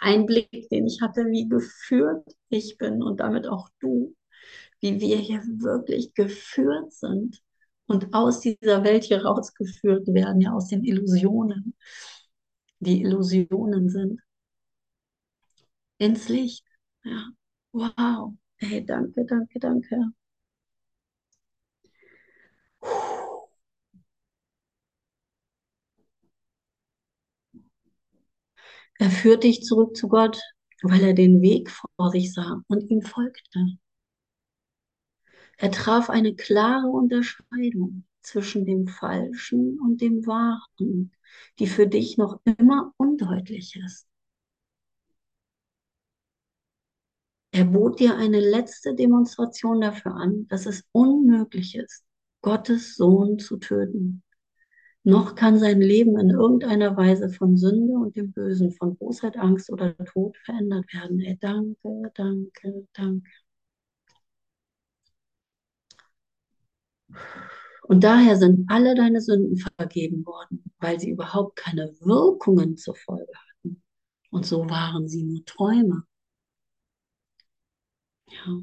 [0.00, 4.14] Einblick, den ich hatte, wie geführt ich bin und damit auch du,
[4.80, 7.42] wie wir hier wirklich geführt sind
[7.86, 11.74] und aus dieser Welt hier rausgeführt werden, ja aus den Illusionen,
[12.80, 14.20] die Illusionen sind,
[15.98, 16.64] ins Licht.
[17.04, 17.30] Ja,
[17.72, 18.34] wow.
[18.56, 20.12] Hey, danke, danke, danke.
[28.98, 30.40] Er führt dich zurück zu Gott,
[30.82, 33.78] weil er den Weg vor sich sah und ihm folgte.
[35.58, 41.12] Er traf eine klare Unterscheidung zwischen dem Falschen und dem Wahren,
[41.58, 44.06] die für dich noch immer undeutlich ist.
[47.52, 52.04] Er bot dir eine letzte Demonstration dafür an, dass es unmöglich ist,
[52.42, 54.22] Gottes Sohn zu töten.
[55.06, 59.70] Noch kann sein Leben in irgendeiner Weise von Sünde und dem Bösen, von Bosheit, Angst
[59.70, 61.20] oder Tod verändert werden.
[61.20, 63.30] Ey, danke, danke, danke.
[67.82, 73.32] Und daher sind alle deine Sünden vergeben worden, weil sie überhaupt keine Wirkungen zur Folge
[73.32, 73.82] hatten.
[74.30, 76.02] Und so waren sie nur Träume.
[78.28, 78.60] Ja.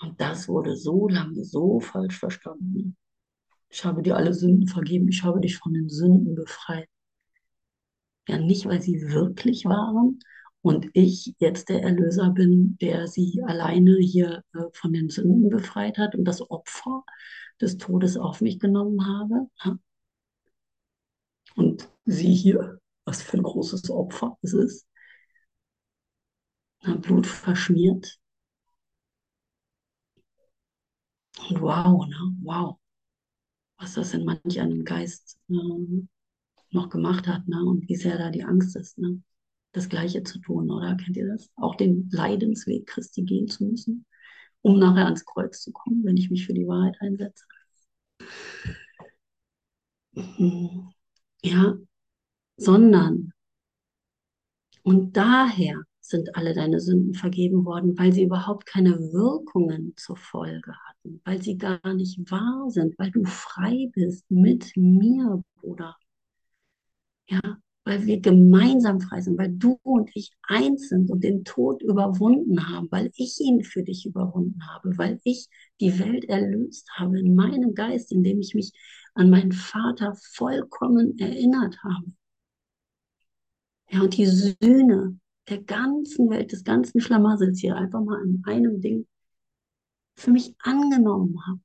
[0.00, 2.96] Und das wurde so lange so falsch verstanden.
[3.68, 6.88] Ich habe dir alle Sünden vergeben, ich habe dich von den Sünden befreit.
[8.28, 10.18] Ja, nicht, weil sie wirklich waren
[10.62, 15.96] und ich jetzt der Erlöser bin, der sie alleine hier äh, von den Sünden befreit
[15.98, 17.04] hat und das Opfer
[17.60, 19.48] des Todes auf mich genommen habe.
[19.64, 19.78] Ja.
[21.54, 24.86] Und sie hier, was für ein großes Opfer es ist.
[26.82, 28.18] Na, Blut verschmiert.
[31.48, 32.36] Und wow, ne?
[32.42, 32.78] wow.
[33.78, 36.04] Was das in manch einem Geist äh,
[36.70, 37.62] noch gemacht hat, ne?
[37.64, 39.22] Und wie sehr da die Angst ist, ne?
[39.72, 40.96] Das Gleiche zu tun, oder?
[40.96, 41.50] Kennt ihr das?
[41.56, 44.06] Auch den Leidensweg Christi gehen zu müssen,
[44.62, 47.44] um nachher ans Kreuz zu kommen, wenn ich mich für die Wahrheit einsetze.
[51.42, 51.76] Ja,
[52.56, 53.32] sondern
[54.82, 60.72] und daher sind alle deine Sünden vergeben worden, weil sie überhaupt keine Wirkungen zur Folge
[60.88, 65.96] hatten, weil sie gar nicht wahr sind, weil du frei bist mit mir, Bruder.
[67.28, 67.40] Ja,
[67.84, 72.68] weil wir gemeinsam frei sind, weil du und ich eins sind und den Tod überwunden
[72.68, 75.48] haben, weil ich ihn für dich überwunden habe, weil ich
[75.80, 78.72] die Welt erlöst habe in meinem Geist, indem ich mich
[79.14, 82.12] an meinen Vater vollkommen erinnert habe.
[83.90, 85.18] Ja, und die Sühne
[85.48, 89.06] der ganzen Welt, des ganzen Schlamassels hier einfach mal in einem Ding
[90.16, 91.60] für mich angenommen habe.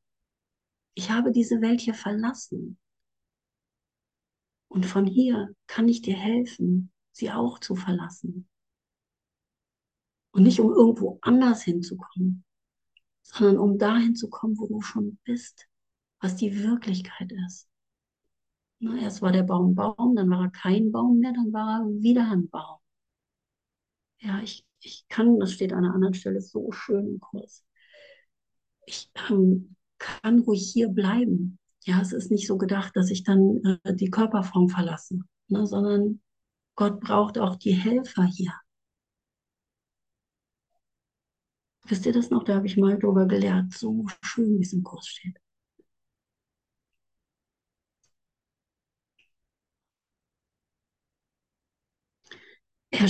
[0.93, 2.77] Ich habe diese Welt hier verlassen.
[4.67, 8.47] Und von hier kann ich dir helfen, sie auch zu verlassen.
[10.31, 12.45] Und nicht um irgendwo anders hinzukommen,
[13.21, 15.67] sondern um dahin zu kommen, wo du schon bist,
[16.19, 17.67] was die Wirklichkeit ist.
[18.79, 21.85] Na, erst war der Baum Baum, dann war er kein Baum mehr, dann war er
[22.01, 22.80] wieder ein Baum.
[24.21, 27.63] Ja, ich, ich kann, das steht an einer anderen Stelle so schön im Kurs.
[28.85, 31.57] Ich ähm, kann ruhig hier bleiben.
[31.85, 36.21] Ja, es ist nicht so gedacht, dass ich dann äh, die Körperform verlasse, ne, sondern
[36.75, 38.53] Gott braucht auch die Helfer hier.
[41.83, 42.43] Wisst ihr das noch?
[42.43, 43.71] Da habe ich mal drüber gelehrt.
[43.73, 45.37] So schön, wie es im Kurs steht.
[52.89, 53.07] Er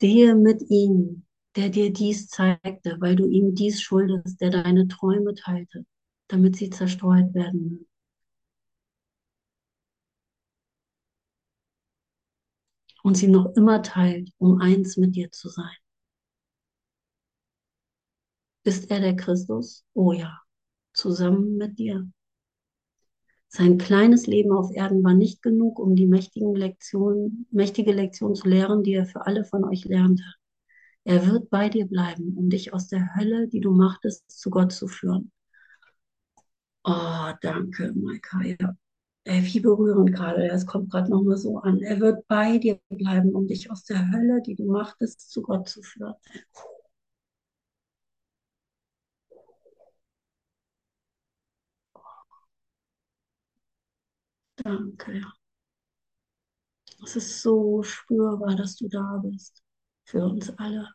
[0.00, 1.26] stehe mit ihm,
[1.56, 5.84] der dir dies zeigte, weil du ihm dies schuldest, der deine Träume teilte,
[6.28, 7.86] damit sie zerstreut werden.
[13.02, 15.76] Und sie noch immer teilt, um eins mit dir zu sein.
[18.64, 19.84] Ist er der Christus?
[19.92, 20.40] Oh ja,
[20.94, 22.10] zusammen mit dir.
[23.52, 28.48] Sein kleines Leben auf Erden war nicht genug, um die mächtigen Lektionen, mächtige Lektion zu
[28.48, 30.22] lehren, die er für alle von euch lernte.
[31.02, 34.70] Er wird bei dir bleiben, um dich aus der Hölle, die du machtest, zu Gott
[34.70, 35.32] zu führen.
[36.84, 38.40] Oh, danke, Maika.
[39.24, 40.48] Ey, wie berührend gerade.
[40.48, 41.80] Es kommt gerade nochmal so an.
[41.80, 45.68] Er wird bei dir bleiben, um dich aus der Hölle, die du machtest, zu Gott
[45.68, 46.14] zu führen.
[54.64, 55.20] Danke.
[57.04, 59.62] Es ist so spürbar, dass du da bist.
[60.04, 60.88] Für uns alle.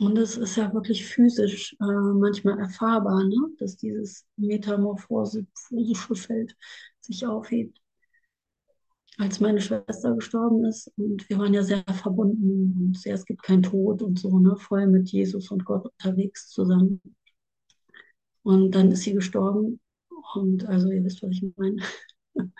[0.00, 3.36] Und es ist ja wirklich physisch äh, manchmal erfahrbar, ne?
[3.58, 6.56] dass dieses metamorphosische Feld
[7.00, 7.80] sich aufhebt.
[9.20, 13.42] Als meine Schwester gestorben ist und wir waren ja sehr verbunden und sehr, es gibt
[13.42, 14.56] keinen Tod und so, ne?
[14.56, 17.02] voll mit Jesus und Gott unterwegs zusammen.
[18.42, 19.78] Und dann ist sie gestorben
[20.32, 21.82] und also ihr wisst, was ich meine.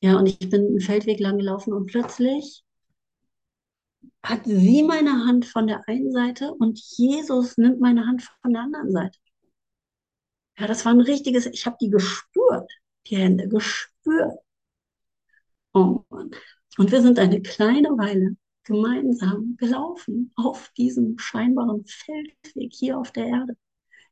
[0.00, 2.62] ja, und ich bin einen Feldweg lang gelaufen und plötzlich
[4.22, 8.62] hat sie meine Hand von der einen Seite und Jesus nimmt meine Hand von der
[8.62, 9.18] anderen Seite.
[10.56, 12.70] Ja, das war ein richtiges, ich habe die gespürt,
[13.08, 14.38] die Hände gespürt.
[15.74, 16.04] Oh.
[16.78, 23.26] Und wir sind eine kleine Weile gemeinsam gelaufen auf diesem scheinbaren Feldweg hier auf der
[23.26, 23.56] Erde.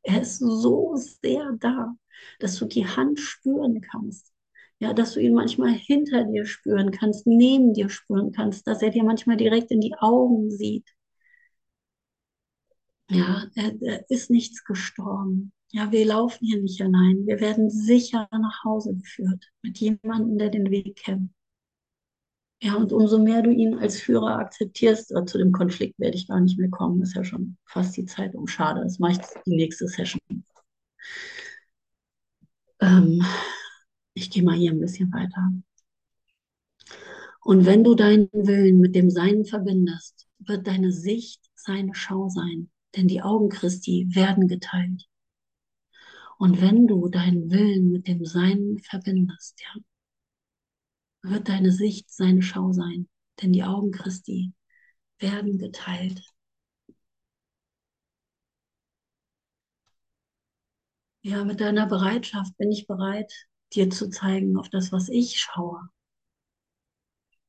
[0.03, 1.95] Er ist so sehr da,
[2.39, 4.31] dass du die Hand spüren kannst.
[4.79, 8.89] Ja, dass du ihn manchmal hinter dir spüren kannst, neben dir spüren kannst, dass er
[8.89, 10.89] dir manchmal direkt in die Augen sieht.
[13.09, 15.53] Ja, er, er ist nichts gestorben.
[15.71, 17.25] Ja, wir laufen hier nicht allein.
[17.25, 21.31] Wir werden sicher nach Hause geführt mit jemandem, der den Weg kennt.
[22.63, 26.29] Ja, und umso mehr du ihn als Führer akzeptierst, äh, zu dem Konflikt werde ich
[26.29, 28.47] gar nicht mehr kommen, ist ja schon fast die Zeit um.
[28.47, 30.45] Schade, das mache ich die nächste Session.
[32.79, 33.21] Ähm,
[34.13, 35.51] ich gehe mal hier ein bisschen weiter.
[37.41, 42.69] Und wenn du deinen Willen mit dem Seinen verbindest, wird deine Sicht seine Schau sein,
[42.95, 45.03] denn die Augen Christi werden geteilt.
[46.37, 49.81] Und wenn du deinen Willen mit dem Seinen verbindest, ja,
[51.23, 53.09] wird deine Sicht seine Schau sein,
[53.41, 54.53] denn die Augen Christi
[55.19, 56.21] werden geteilt.
[61.21, 63.33] Ja, mit deiner Bereitschaft bin ich bereit,
[63.73, 65.89] dir zu zeigen, auf das, was ich schaue.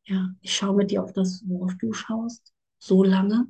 [0.06, 3.46] Ja, ich schaue mit dir auf das, worauf du schaust, so lange,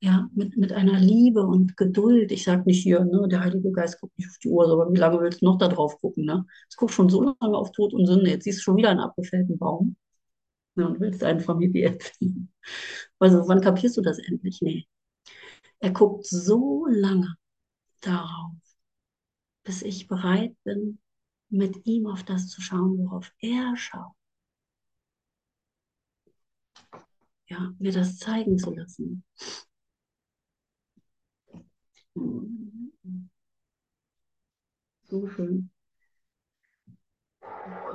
[0.00, 2.30] ja, mit, mit einer Liebe und Geduld.
[2.32, 4.96] Ich sage nicht hier, ne, der Heilige Geist guckt nicht auf die Uhr, aber wie
[4.98, 6.46] lange willst du noch da drauf gucken, ne?
[6.68, 9.00] Es guckt schon so lange auf Tod und Sünde, jetzt siehst du schon wieder einen
[9.00, 9.96] abgefällten Baum,
[10.76, 12.52] ne, und willst einen mir erziehen.
[13.18, 14.60] Also, wann kapierst du das endlich?
[14.62, 14.86] Nee.
[15.80, 17.36] Er guckt so lange
[18.00, 18.52] darauf,
[19.64, 20.98] bis ich bereit bin,
[21.50, 24.12] mit ihm auf das zu schauen, worauf er schaut.
[27.48, 29.24] Ja, mir das zeigen zu lassen.
[35.04, 35.70] So schön.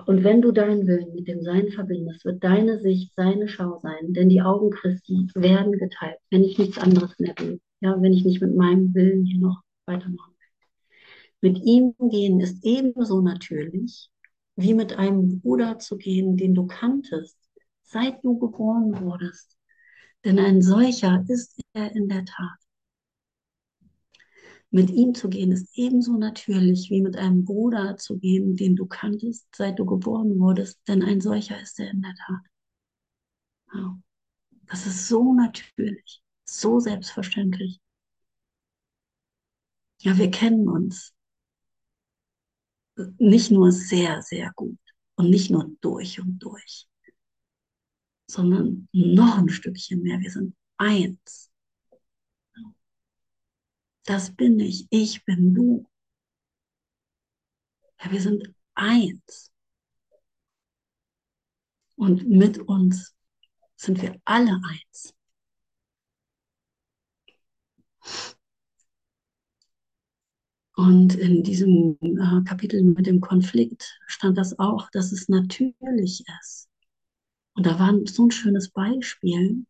[0.06, 4.14] Und wenn du deinen Willen mit dem Sein verbindest, wird deine Sicht seine Schau sein,
[4.14, 7.62] denn die Augen Christi werden geteilt, wenn ich nichts anderes mehr will.
[7.80, 11.52] Ja, wenn ich nicht mit meinem Willen hier noch weitermachen will.
[11.52, 14.10] Mit ihm gehen ist ebenso natürlich,
[14.56, 17.38] wie mit einem Bruder zu gehen, den du kanntest,
[17.84, 19.58] seit du geboren wurdest.
[20.26, 22.63] Denn ein solcher ist er in der Tat.
[24.74, 28.88] Mit ihm zu gehen ist ebenso natürlich, wie mit einem Bruder zu gehen, den du
[28.88, 32.42] kanntest, seit du geboren wurdest, denn ein solcher ist er in der Tat.
[33.72, 33.98] Wow.
[34.66, 37.80] Das ist so natürlich, so selbstverständlich.
[40.00, 41.14] Ja, wir kennen uns
[43.20, 44.80] nicht nur sehr, sehr gut
[45.18, 46.88] und nicht nur durch und durch,
[48.26, 50.20] sondern noch ein Stückchen mehr.
[50.20, 51.53] Wir sind eins.
[54.06, 55.86] Das bin ich, ich bin du.
[58.04, 59.52] Ja, wir sind eins.
[61.96, 63.16] Und mit uns
[63.76, 65.14] sind wir alle eins.
[70.76, 76.68] Und in diesem äh, Kapitel mit dem Konflikt stand das auch, dass es natürlich ist.
[77.56, 79.66] Und da war so ein schönes Beispiel.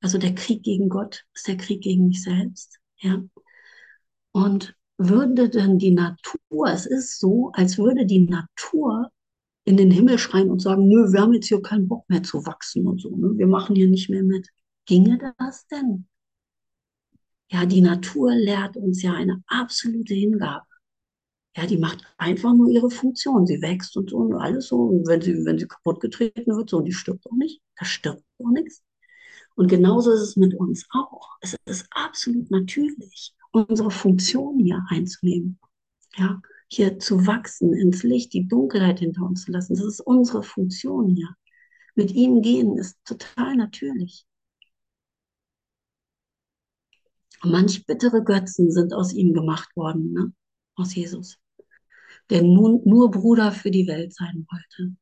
[0.00, 2.78] Also der Krieg gegen Gott ist der Krieg gegen mich selbst.
[2.98, 3.22] Ja.
[4.44, 9.10] Und würde denn die Natur, es ist so, als würde die Natur
[9.64, 12.46] in den Himmel schreien und sagen, nö, wir haben jetzt hier keinen Bock mehr zu
[12.46, 13.36] wachsen und so, ne?
[13.36, 14.48] wir machen hier nicht mehr mit.
[14.86, 16.06] Ginge das denn?
[17.50, 20.64] Ja, die Natur lehrt uns ja eine absolute Hingabe.
[21.56, 23.46] Ja, die macht einfach nur ihre Funktion.
[23.46, 24.76] Sie wächst und so und alles so.
[24.76, 27.60] Und wenn sie, wenn sie kaputt getreten wird, so, die stirbt auch nicht.
[27.76, 28.82] Da stirbt auch nichts.
[29.56, 31.36] Und genauso ist es mit uns auch.
[31.40, 35.58] Es ist absolut natürlich, unsere Funktion hier einzunehmen.
[36.16, 39.74] Ja, hier zu wachsen, ins Licht, die Dunkelheit hinter uns zu lassen.
[39.74, 41.34] Das ist unsere Funktion hier.
[41.94, 44.26] Mit ihm gehen ist total natürlich.
[47.42, 50.32] Manch bittere Götzen sind aus ihm gemacht worden, ne?
[50.74, 51.38] aus Jesus,
[52.30, 54.96] der nun nur Bruder für die Welt sein wollte.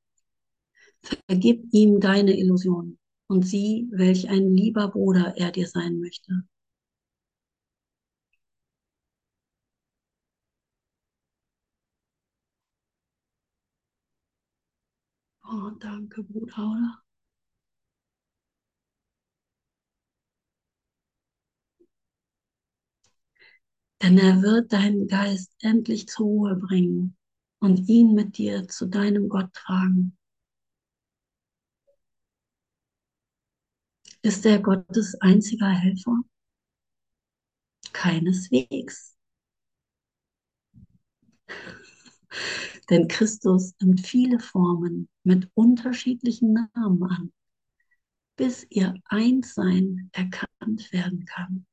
[1.26, 6.44] Vergib ihm deine Illusion und sieh, welch ein lieber Bruder er dir sein möchte.
[15.48, 17.02] Oh, danke, Bruder, oder?
[24.00, 27.14] Denn er wird deinen Geist endlich zur Ruhe bringen
[27.60, 30.16] und ihn mit dir zu deinem Gott tragen.
[34.20, 36.18] Ist er Gottes einziger Helfer?
[37.92, 39.16] Keineswegs.
[42.90, 47.32] Denn Christus nimmt viele Formen mit unterschiedlichen Namen an,
[48.36, 51.66] bis ihr Einssein erkannt werden kann.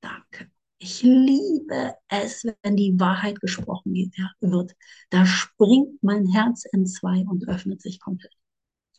[0.00, 0.50] Danke.
[0.80, 3.94] Ich liebe es, wenn die Wahrheit gesprochen
[4.40, 4.76] wird.
[5.10, 8.32] Da springt mein Herz in zwei und öffnet sich komplett.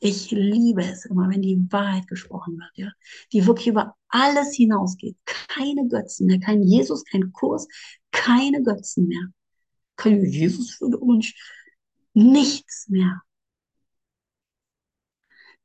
[0.01, 2.91] Ich liebe es immer, wenn die Wahrheit gesprochen wird, ja,
[3.33, 5.17] die wirklich über alles hinausgeht.
[5.25, 7.67] Keine Götzen mehr, kein Jesus, kein Kurs,
[8.11, 9.29] keine Götzen mehr.
[9.99, 11.33] Kein Jesus für uns,
[12.13, 13.21] nichts mehr.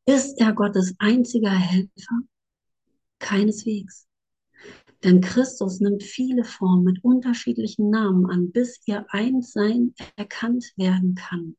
[0.07, 2.19] Ist er Gottes einziger Helfer?
[3.21, 4.09] Keineswegs.
[5.05, 11.57] Denn Christus nimmt viele Formen mit unterschiedlichen Namen an, bis ihr Einssein erkannt werden kann.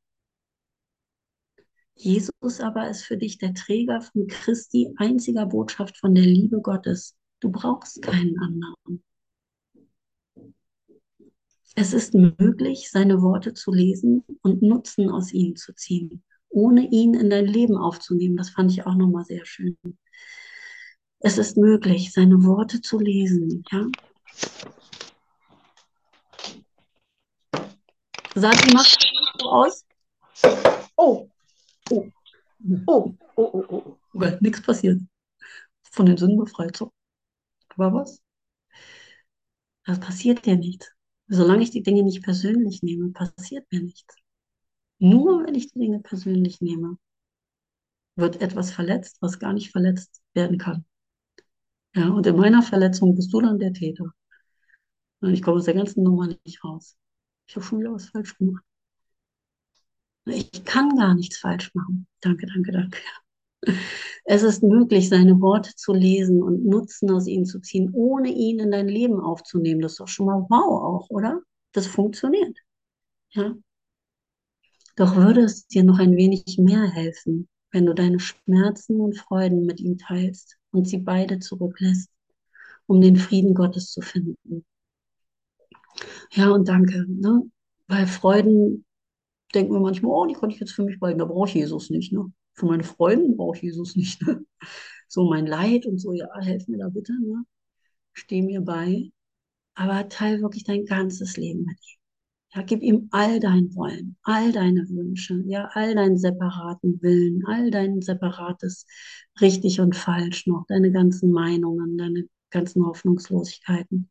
[1.93, 7.15] Jesus aber ist für dich der Träger von Christi einziger Botschaft von der Liebe Gottes.
[7.39, 9.01] Du brauchst keinen anderen.
[11.77, 17.13] Es ist möglich, seine Worte zu lesen und Nutzen aus ihnen zu ziehen, ohne ihn
[17.13, 18.37] in dein Leben aufzunehmen.
[18.37, 19.77] Das fand ich auch nochmal sehr schön.
[21.19, 23.87] Es ist möglich, seine Worte zu lesen, ja.
[28.35, 29.85] Sati, macht so aus?
[30.95, 31.27] Oh,
[31.89, 32.07] oh.
[32.87, 33.97] Oh, oh, oh, oh.
[34.13, 35.01] Okay, nichts passiert.
[35.91, 36.77] Von den Sünden befreit.
[36.77, 36.93] So.
[37.75, 38.21] Aber was?
[39.85, 40.94] Das passiert dir nichts.
[41.27, 44.15] Solange ich die Dinge nicht persönlich nehme, passiert mir nichts.
[44.99, 46.97] Nur wenn ich die Dinge persönlich nehme,
[48.15, 50.85] wird etwas verletzt, was gar nicht verletzt werden kann.
[51.95, 54.13] Ja, und in meiner Verletzung bist du dann der Täter.
[55.21, 56.97] Und ich komme aus der ganzen Nummer nicht raus.
[57.47, 58.63] Ich habe schon wieder was falsch gemacht.
[60.25, 62.07] Ich kann gar nichts falsch machen.
[62.21, 62.99] Danke, danke, danke.
[64.27, 68.59] Es ist möglich, seine Worte zu lesen und Nutzen aus ihnen zu ziehen, ohne ihn
[68.59, 69.81] in dein Leben aufzunehmen.
[69.81, 71.41] Das ist doch schon mal wow auch, oder?
[71.73, 72.57] Das funktioniert.
[73.31, 73.53] Ja.
[74.95, 79.65] Doch würde es dir noch ein wenig mehr helfen, wenn du deine Schmerzen und Freuden
[79.65, 82.09] mit ihm teilst und sie beide zurücklässt,
[82.87, 84.65] um den Frieden Gottes zu finden.
[86.31, 87.05] Ja, und danke.
[87.07, 87.43] Ne?
[87.87, 88.85] Weil Freuden
[89.53, 91.89] denken wir manchmal, oh, die konnte ich jetzt für mich behalten, da brauche ich Jesus
[91.89, 92.11] nicht.
[92.11, 92.31] Ne?
[92.55, 94.21] Für meine Freunde brauche ich Jesus nicht.
[94.25, 94.45] Ne?
[95.07, 97.13] So mein Leid und so, ja, helf mir da bitte.
[97.21, 97.45] Ne?
[98.13, 99.11] Steh mir bei.
[99.75, 101.99] Aber teil wirklich dein ganzes Leben mit ihm.
[102.55, 107.69] Ja, gib ihm all dein Wollen, all deine Wünsche, ja, all deinen separaten Willen, all
[107.69, 108.85] dein separates
[109.41, 114.09] richtig und falsch noch, deine ganzen Meinungen, deine ganzen Hoffnungslosigkeiten.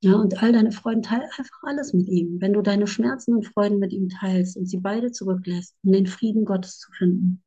[0.00, 2.40] Ja, und all deine Freuden, teil einfach alles mit ihm.
[2.40, 6.06] Wenn du deine Schmerzen und Freuden mit ihm teilst und sie beide zurücklässt, um den
[6.06, 7.42] Frieden Gottes zu finden.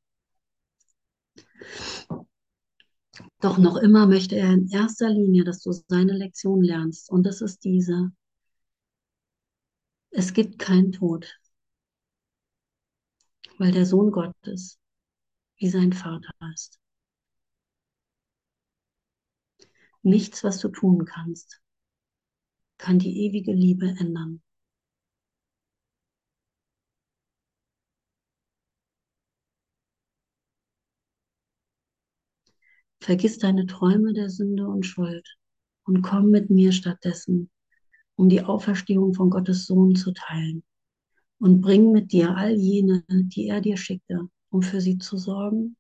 [3.42, 7.10] Doch noch immer möchte er in erster Linie, dass du seine Lektion lernst.
[7.10, 8.12] Und das ist diese.
[10.12, 11.40] Es gibt keinen Tod,
[13.58, 14.80] weil der Sohn Gottes
[15.58, 16.80] wie sein Vater ist.
[20.02, 21.62] Nichts, was du tun kannst,
[22.78, 24.42] kann die ewige Liebe ändern.
[33.02, 35.38] Vergiss deine Träume der Sünde und Schuld
[35.84, 37.50] und komm mit mir stattdessen,
[38.16, 40.64] um die Auferstehung von Gottes Sohn zu teilen.
[41.40, 45.78] Und bring mit dir all jene, die er dir schickte, um für sie zu sorgen,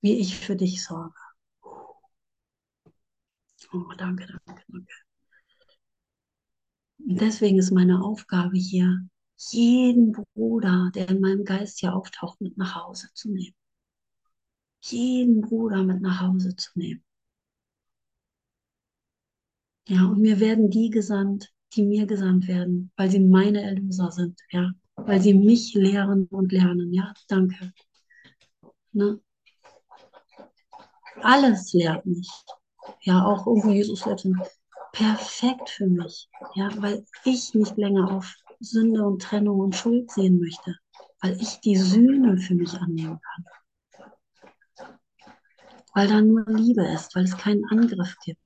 [0.00, 1.14] wie ich für dich sorge.
[3.72, 4.94] Oh, danke, danke, danke.
[6.98, 12.56] Und deswegen ist meine Aufgabe hier, jeden Bruder, der in meinem Geist hier auftaucht, mit
[12.56, 13.54] nach Hause zu nehmen.
[14.86, 17.02] Jeden Bruder mit nach Hause zu nehmen.
[19.86, 24.38] Ja, und mir werden die gesandt, die mir gesandt werden, weil sie meine Erlöser sind,
[24.50, 27.72] ja, weil sie mich lehren und lernen, ja, danke.
[28.92, 29.20] Ne?
[31.22, 32.30] Alles lehrt mich.
[33.00, 34.48] Ja, auch irgendwo Jesus lehrt mich
[34.92, 40.38] perfekt für mich, ja, weil ich nicht länger auf Sünde und Trennung und Schuld sehen
[40.38, 40.76] möchte,
[41.20, 43.44] weil ich die Sühne für mich annehmen kann.
[45.94, 48.40] Weil da nur Liebe ist, weil es keinen Angriff gibt.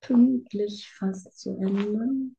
[0.00, 2.34] Pünktlich fast zu Ende.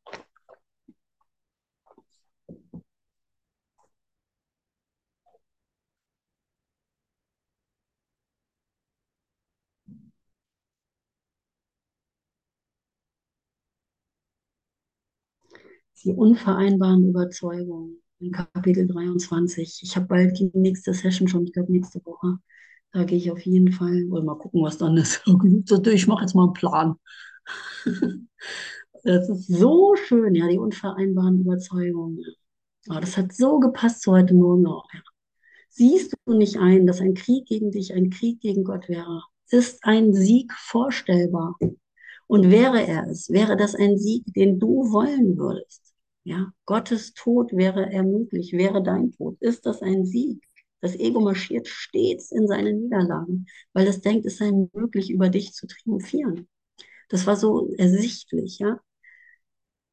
[16.05, 19.81] Die unvereinbaren Überzeugungen in Kapitel 23.
[19.81, 22.37] Ich habe bald die nächste Session schon, ich glaube nächste Woche.
[22.91, 25.23] Da gehe ich auf jeden Fall, wollen mal gucken, was dann ist.
[25.25, 26.95] Ich mache jetzt mal einen Plan.
[29.03, 32.23] Das ist so schön, ja, die unvereinbaren Überzeugungen.
[32.89, 34.87] Oh, das hat so gepasst zu heute Morgen auch.
[34.91, 35.01] Ja.
[35.69, 39.21] Siehst du nicht ein, dass ein Krieg gegen dich ein Krieg gegen Gott wäre?
[39.51, 41.55] Ist ein Sieg vorstellbar?
[42.25, 45.84] Und wäre er es, wäre das ein Sieg, den du wollen würdest?
[46.25, 49.37] Ja, Gottes Tod wäre er möglich, wäre dein Tod.
[49.41, 50.43] Ist das ein Sieg?
[50.81, 55.53] Das Ego marschiert stets in seine Niederlagen, weil es denkt, es sei möglich, über dich
[55.53, 56.47] zu triumphieren.
[57.09, 58.79] Das war so ersichtlich, ja.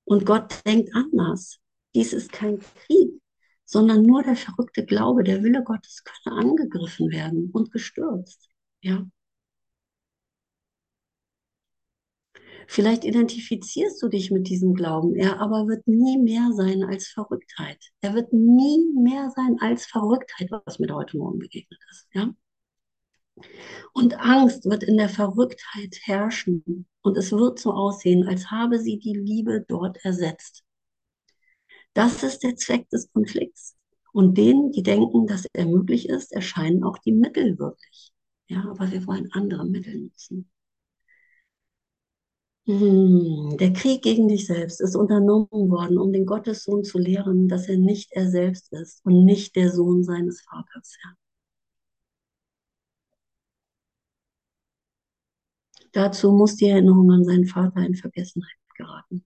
[0.05, 1.59] Und Gott denkt anders.
[1.95, 3.20] Dies ist kein Krieg,
[3.66, 8.49] sondern nur der verrückte Glaube, der Wille Gottes könne angegriffen werden und gestürzt,
[8.80, 9.07] ja.
[12.73, 17.77] Vielleicht identifizierst du dich mit diesem Glauben, er aber wird nie mehr sein als Verrücktheit.
[18.01, 22.09] Er wird nie mehr sein als Verrücktheit, was mir heute Morgen begegnet ist.
[22.14, 22.35] Ja?
[23.93, 26.87] Und Angst wird in der Verrücktheit herrschen.
[27.03, 30.64] Und es wird so aussehen, als habe sie die Liebe dort ersetzt.
[31.93, 33.77] Das ist der Zweck des Konflikts.
[34.14, 38.14] Und denen, die denken, dass er möglich ist, erscheinen auch die Mittel wirklich.
[38.47, 40.51] Ja, aber wir wollen andere Mittel nutzen.
[42.67, 47.69] Hm, Der Krieg gegen dich selbst ist unternommen worden, um den Gottessohn zu lehren, dass
[47.69, 50.97] er nicht er selbst ist und nicht der Sohn seines Vaters.
[55.93, 59.25] Dazu muss die Erinnerung an seinen Vater in Vergessenheit geraten.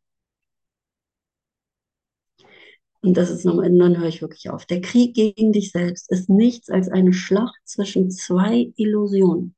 [3.01, 4.67] Und das ist nochmal, dann höre ich wirklich auf.
[4.67, 9.55] Der Krieg gegen dich selbst ist nichts als eine Schlacht zwischen zwei Illusionen.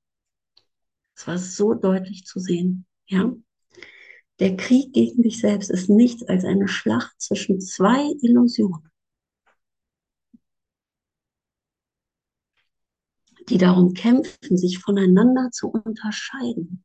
[1.16, 2.86] Das war so deutlich zu sehen.
[3.06, 3.34] Ja?
[4.40, 8.88] Der Krieg gegen dich selbst ist nichts als eine Schlacht zwischen zwei Illusionen,
[13.48, 16.84] die darum kämpfen, sich voneinander zu unterscheiden.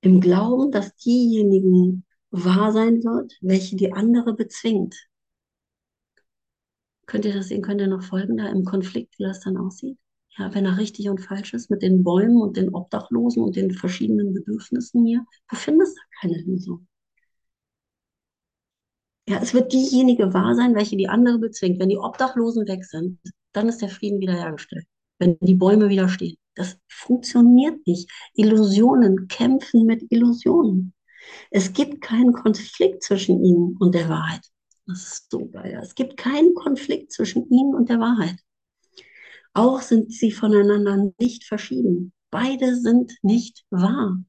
[0.00, 5.08] Im Glauben, dass diejenigen wahr sein wird, welche die andere bezwingt.
[7.06, 7.62] Könnt ihr das sehen?
[7.62, 9.98] Könnt ihr noch folgen da im Konflikt, wie das dann aussieht?
[10.38, 13.70] Ja, wenn er richtig und falsch ist mit den Bäumen und den Obdachlosen und den
[13.70, 16.86] verschiedenen Bedürfnissen hier, du findest da keine Lösung.
[19.28, 21.80] Ja, es wird diejenige wahr sein, welche die andere bezwingt.
[21.80, 23.18] Wenn die Obdachlosen weg sind,
[23.52, 24.86] dann ist der Frieden wiederhergestellt.
[25.18, 26.36] Wenn die Bäume wieder stehen.
[26.54, 28.10] Das funktioniert nicht.
[28.34, 30.94] Illusionen kämpfen mit Illusionen.
[31.50, 34.42] Es gibt keinen Konflikt zwischen ihnen und der Wahrheit.
[34.86, 35.80] Das ist so geil.
[35.82, 38.36] Es gibt keinen Konflikt zwischen ihnen und der Wahrheit.
[39.56, 42.12] Auch sind sie voneinander nicht verschieden.
[42.30, 44.22] Beide sind nicht wahr.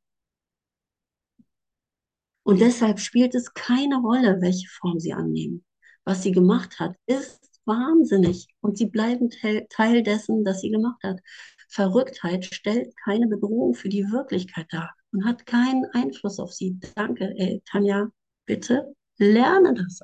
[2.44, 5.66] Und deshalb spielt es keine Rolle, welche Form sie annehmen.
[6.06, 9.30] Was sie gemacht hat, ist wahnsinnig und sie bleiben
[9.70, 11.20] Teil dessen, das sie gemacht hat.
[11.68, 16.80] Verrücktheit stellt keine Bedrohung für die Wirklichkeit dar und hat keinen Einfluss auf sie.
[16.96, 18.08] Danke, ey, Tanja,
[18.46, 20.00] bitte lerne das.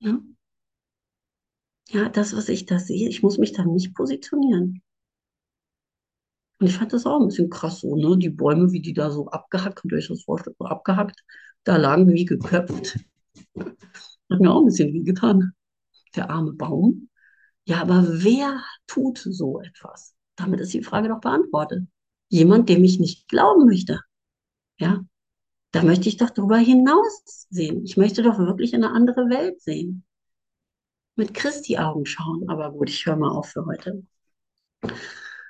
[0.00, 0.18] Ja?
[1.88, 4.82] Ja, das, was ich da sehe, ich muss mich da nicht positionieren.
[6.58, 8.16] Und ich fand das auch ein bisschen krass so, ne?
[8.16, 11.22] Die Bäume, wie die da so abgehackt, könnt ihr euch das vorstellen, so abgehackt,
[11.64, 12.98] da lagen wie geköpft.
[14.30, 15.52] Hat mir auch ein bisschen wie getan.
[16.14, 17.10] Der arme Baum.
[17.64, 20.14] Ja, aber wer tut so etwas?
[20.36, 21.84] Damit ist die Frage doch beantwortet.
[22.28, 24.00] Jemand, dem ich nicht glauben möchte.
[24.78, 25.04] Ja,
[25.72, 27.84] da möchte ich doch drüber hinaus sehen.
[27.84, 30.04] Ich möchte doch wirklich in eine andere Welt sehen.
[31.16, 32.48] Mit Christi Augen schauen.
[32.48, 34.04] Aber gut, ich höre mal auf für heute.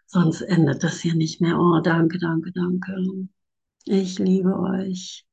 [0.07, 1.59] Sonst endet das hier nicht mehr.
[1.59, 3.29] Oh, danke, danke, danke.
[3.85, 5.27] Ich liebe euch.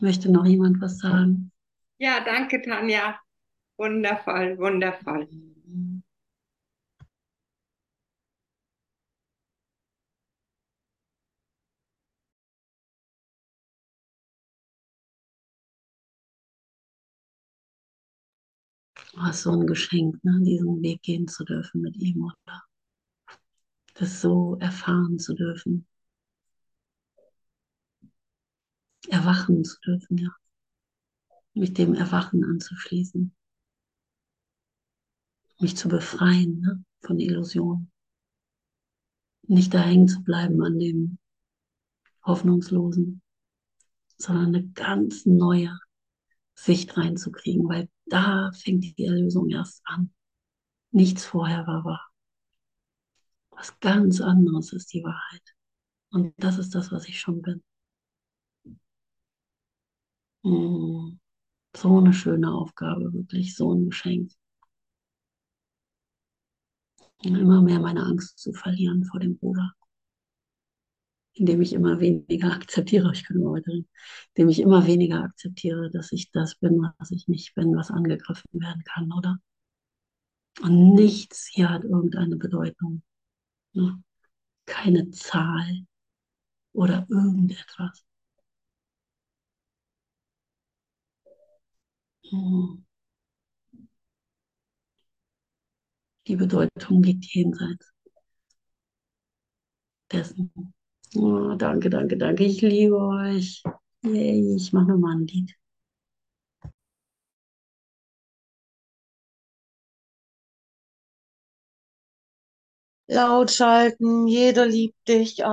[0.00, 1.52] Möchte noch jemand was sagen?
[1.98, 3.18] Ja, danke, Tanja.
[3.78, 5.28] Wundervoll, wundervoll.
[19.12, 20.40] Ist so ein Geschenk, ne?
[20.42, 22.64] diesen Weg gehen zu dürfen mit ihm oder
[23.94, 25.86] das so erfahren zu dürfen.
[29.08, 30.30] Erwachen zu dürfen, ja.
[31.54, 33.34] Mit dem Erwachen anzuschließen.
[35.60, 36.84] Mich zu befreien ne?
[37.02, 37.92] von Illusionen.
[39.42, 41.18] Nicht da hängen zu bleiben an dem
[42.24, 43.20] Hoffnungslosen,
[44.16, 45.78] sondern eine ganz neue
[46.62, 50.12] Sicht reinzukriegen, weil da fängt die Erlösung erst an.
[50.92, 52.10] Nichts vorher war wahr.
[53.50, 55.42] Was ganz anderes ist die Wahrheit.
[56.10, 57.62] Und das ist das, was ich schon bin.
[60.44, 61.18] Mm,
[61.76, 64.32] so eine schöne Aufgabe, wirklich so ein Geschenk.
[67.22, 69.72] Immer mehr meine Angst zu verlieren vor dem Bruder.
[71.34, 73.88] Indem ich immer weniger akzeptiere, ich kann immer weiter reden,
[74.34, 78.60] indem ich immer weniger akzeptiere, dass ich das bin, was ich nicht bin, was angegriffen
[78.60, 79.38] werden kann, oder?
[80.62, 83.02] Und nichts hier hat irgendeine Bedeutung.
[83.74, 84.02] Ne?
[84.66, 85.86] Keine Zahl
[86.72, 88.04] oder irgendetwas.
[92.30, 92.82] Hm.
[96.26, 97.92] Die Bedeutung liegt jenseits
[100.12, 100.72] dessen.
[101.16, 102.44] Oh, danke, danke, danke.
[102.44, 103.62] Ich liebe euch.
[104.04, 105.56] Yay, ich mache nochmal ein Lied.
[113.06, 115.36] Laut schalten, jeder liebt dich.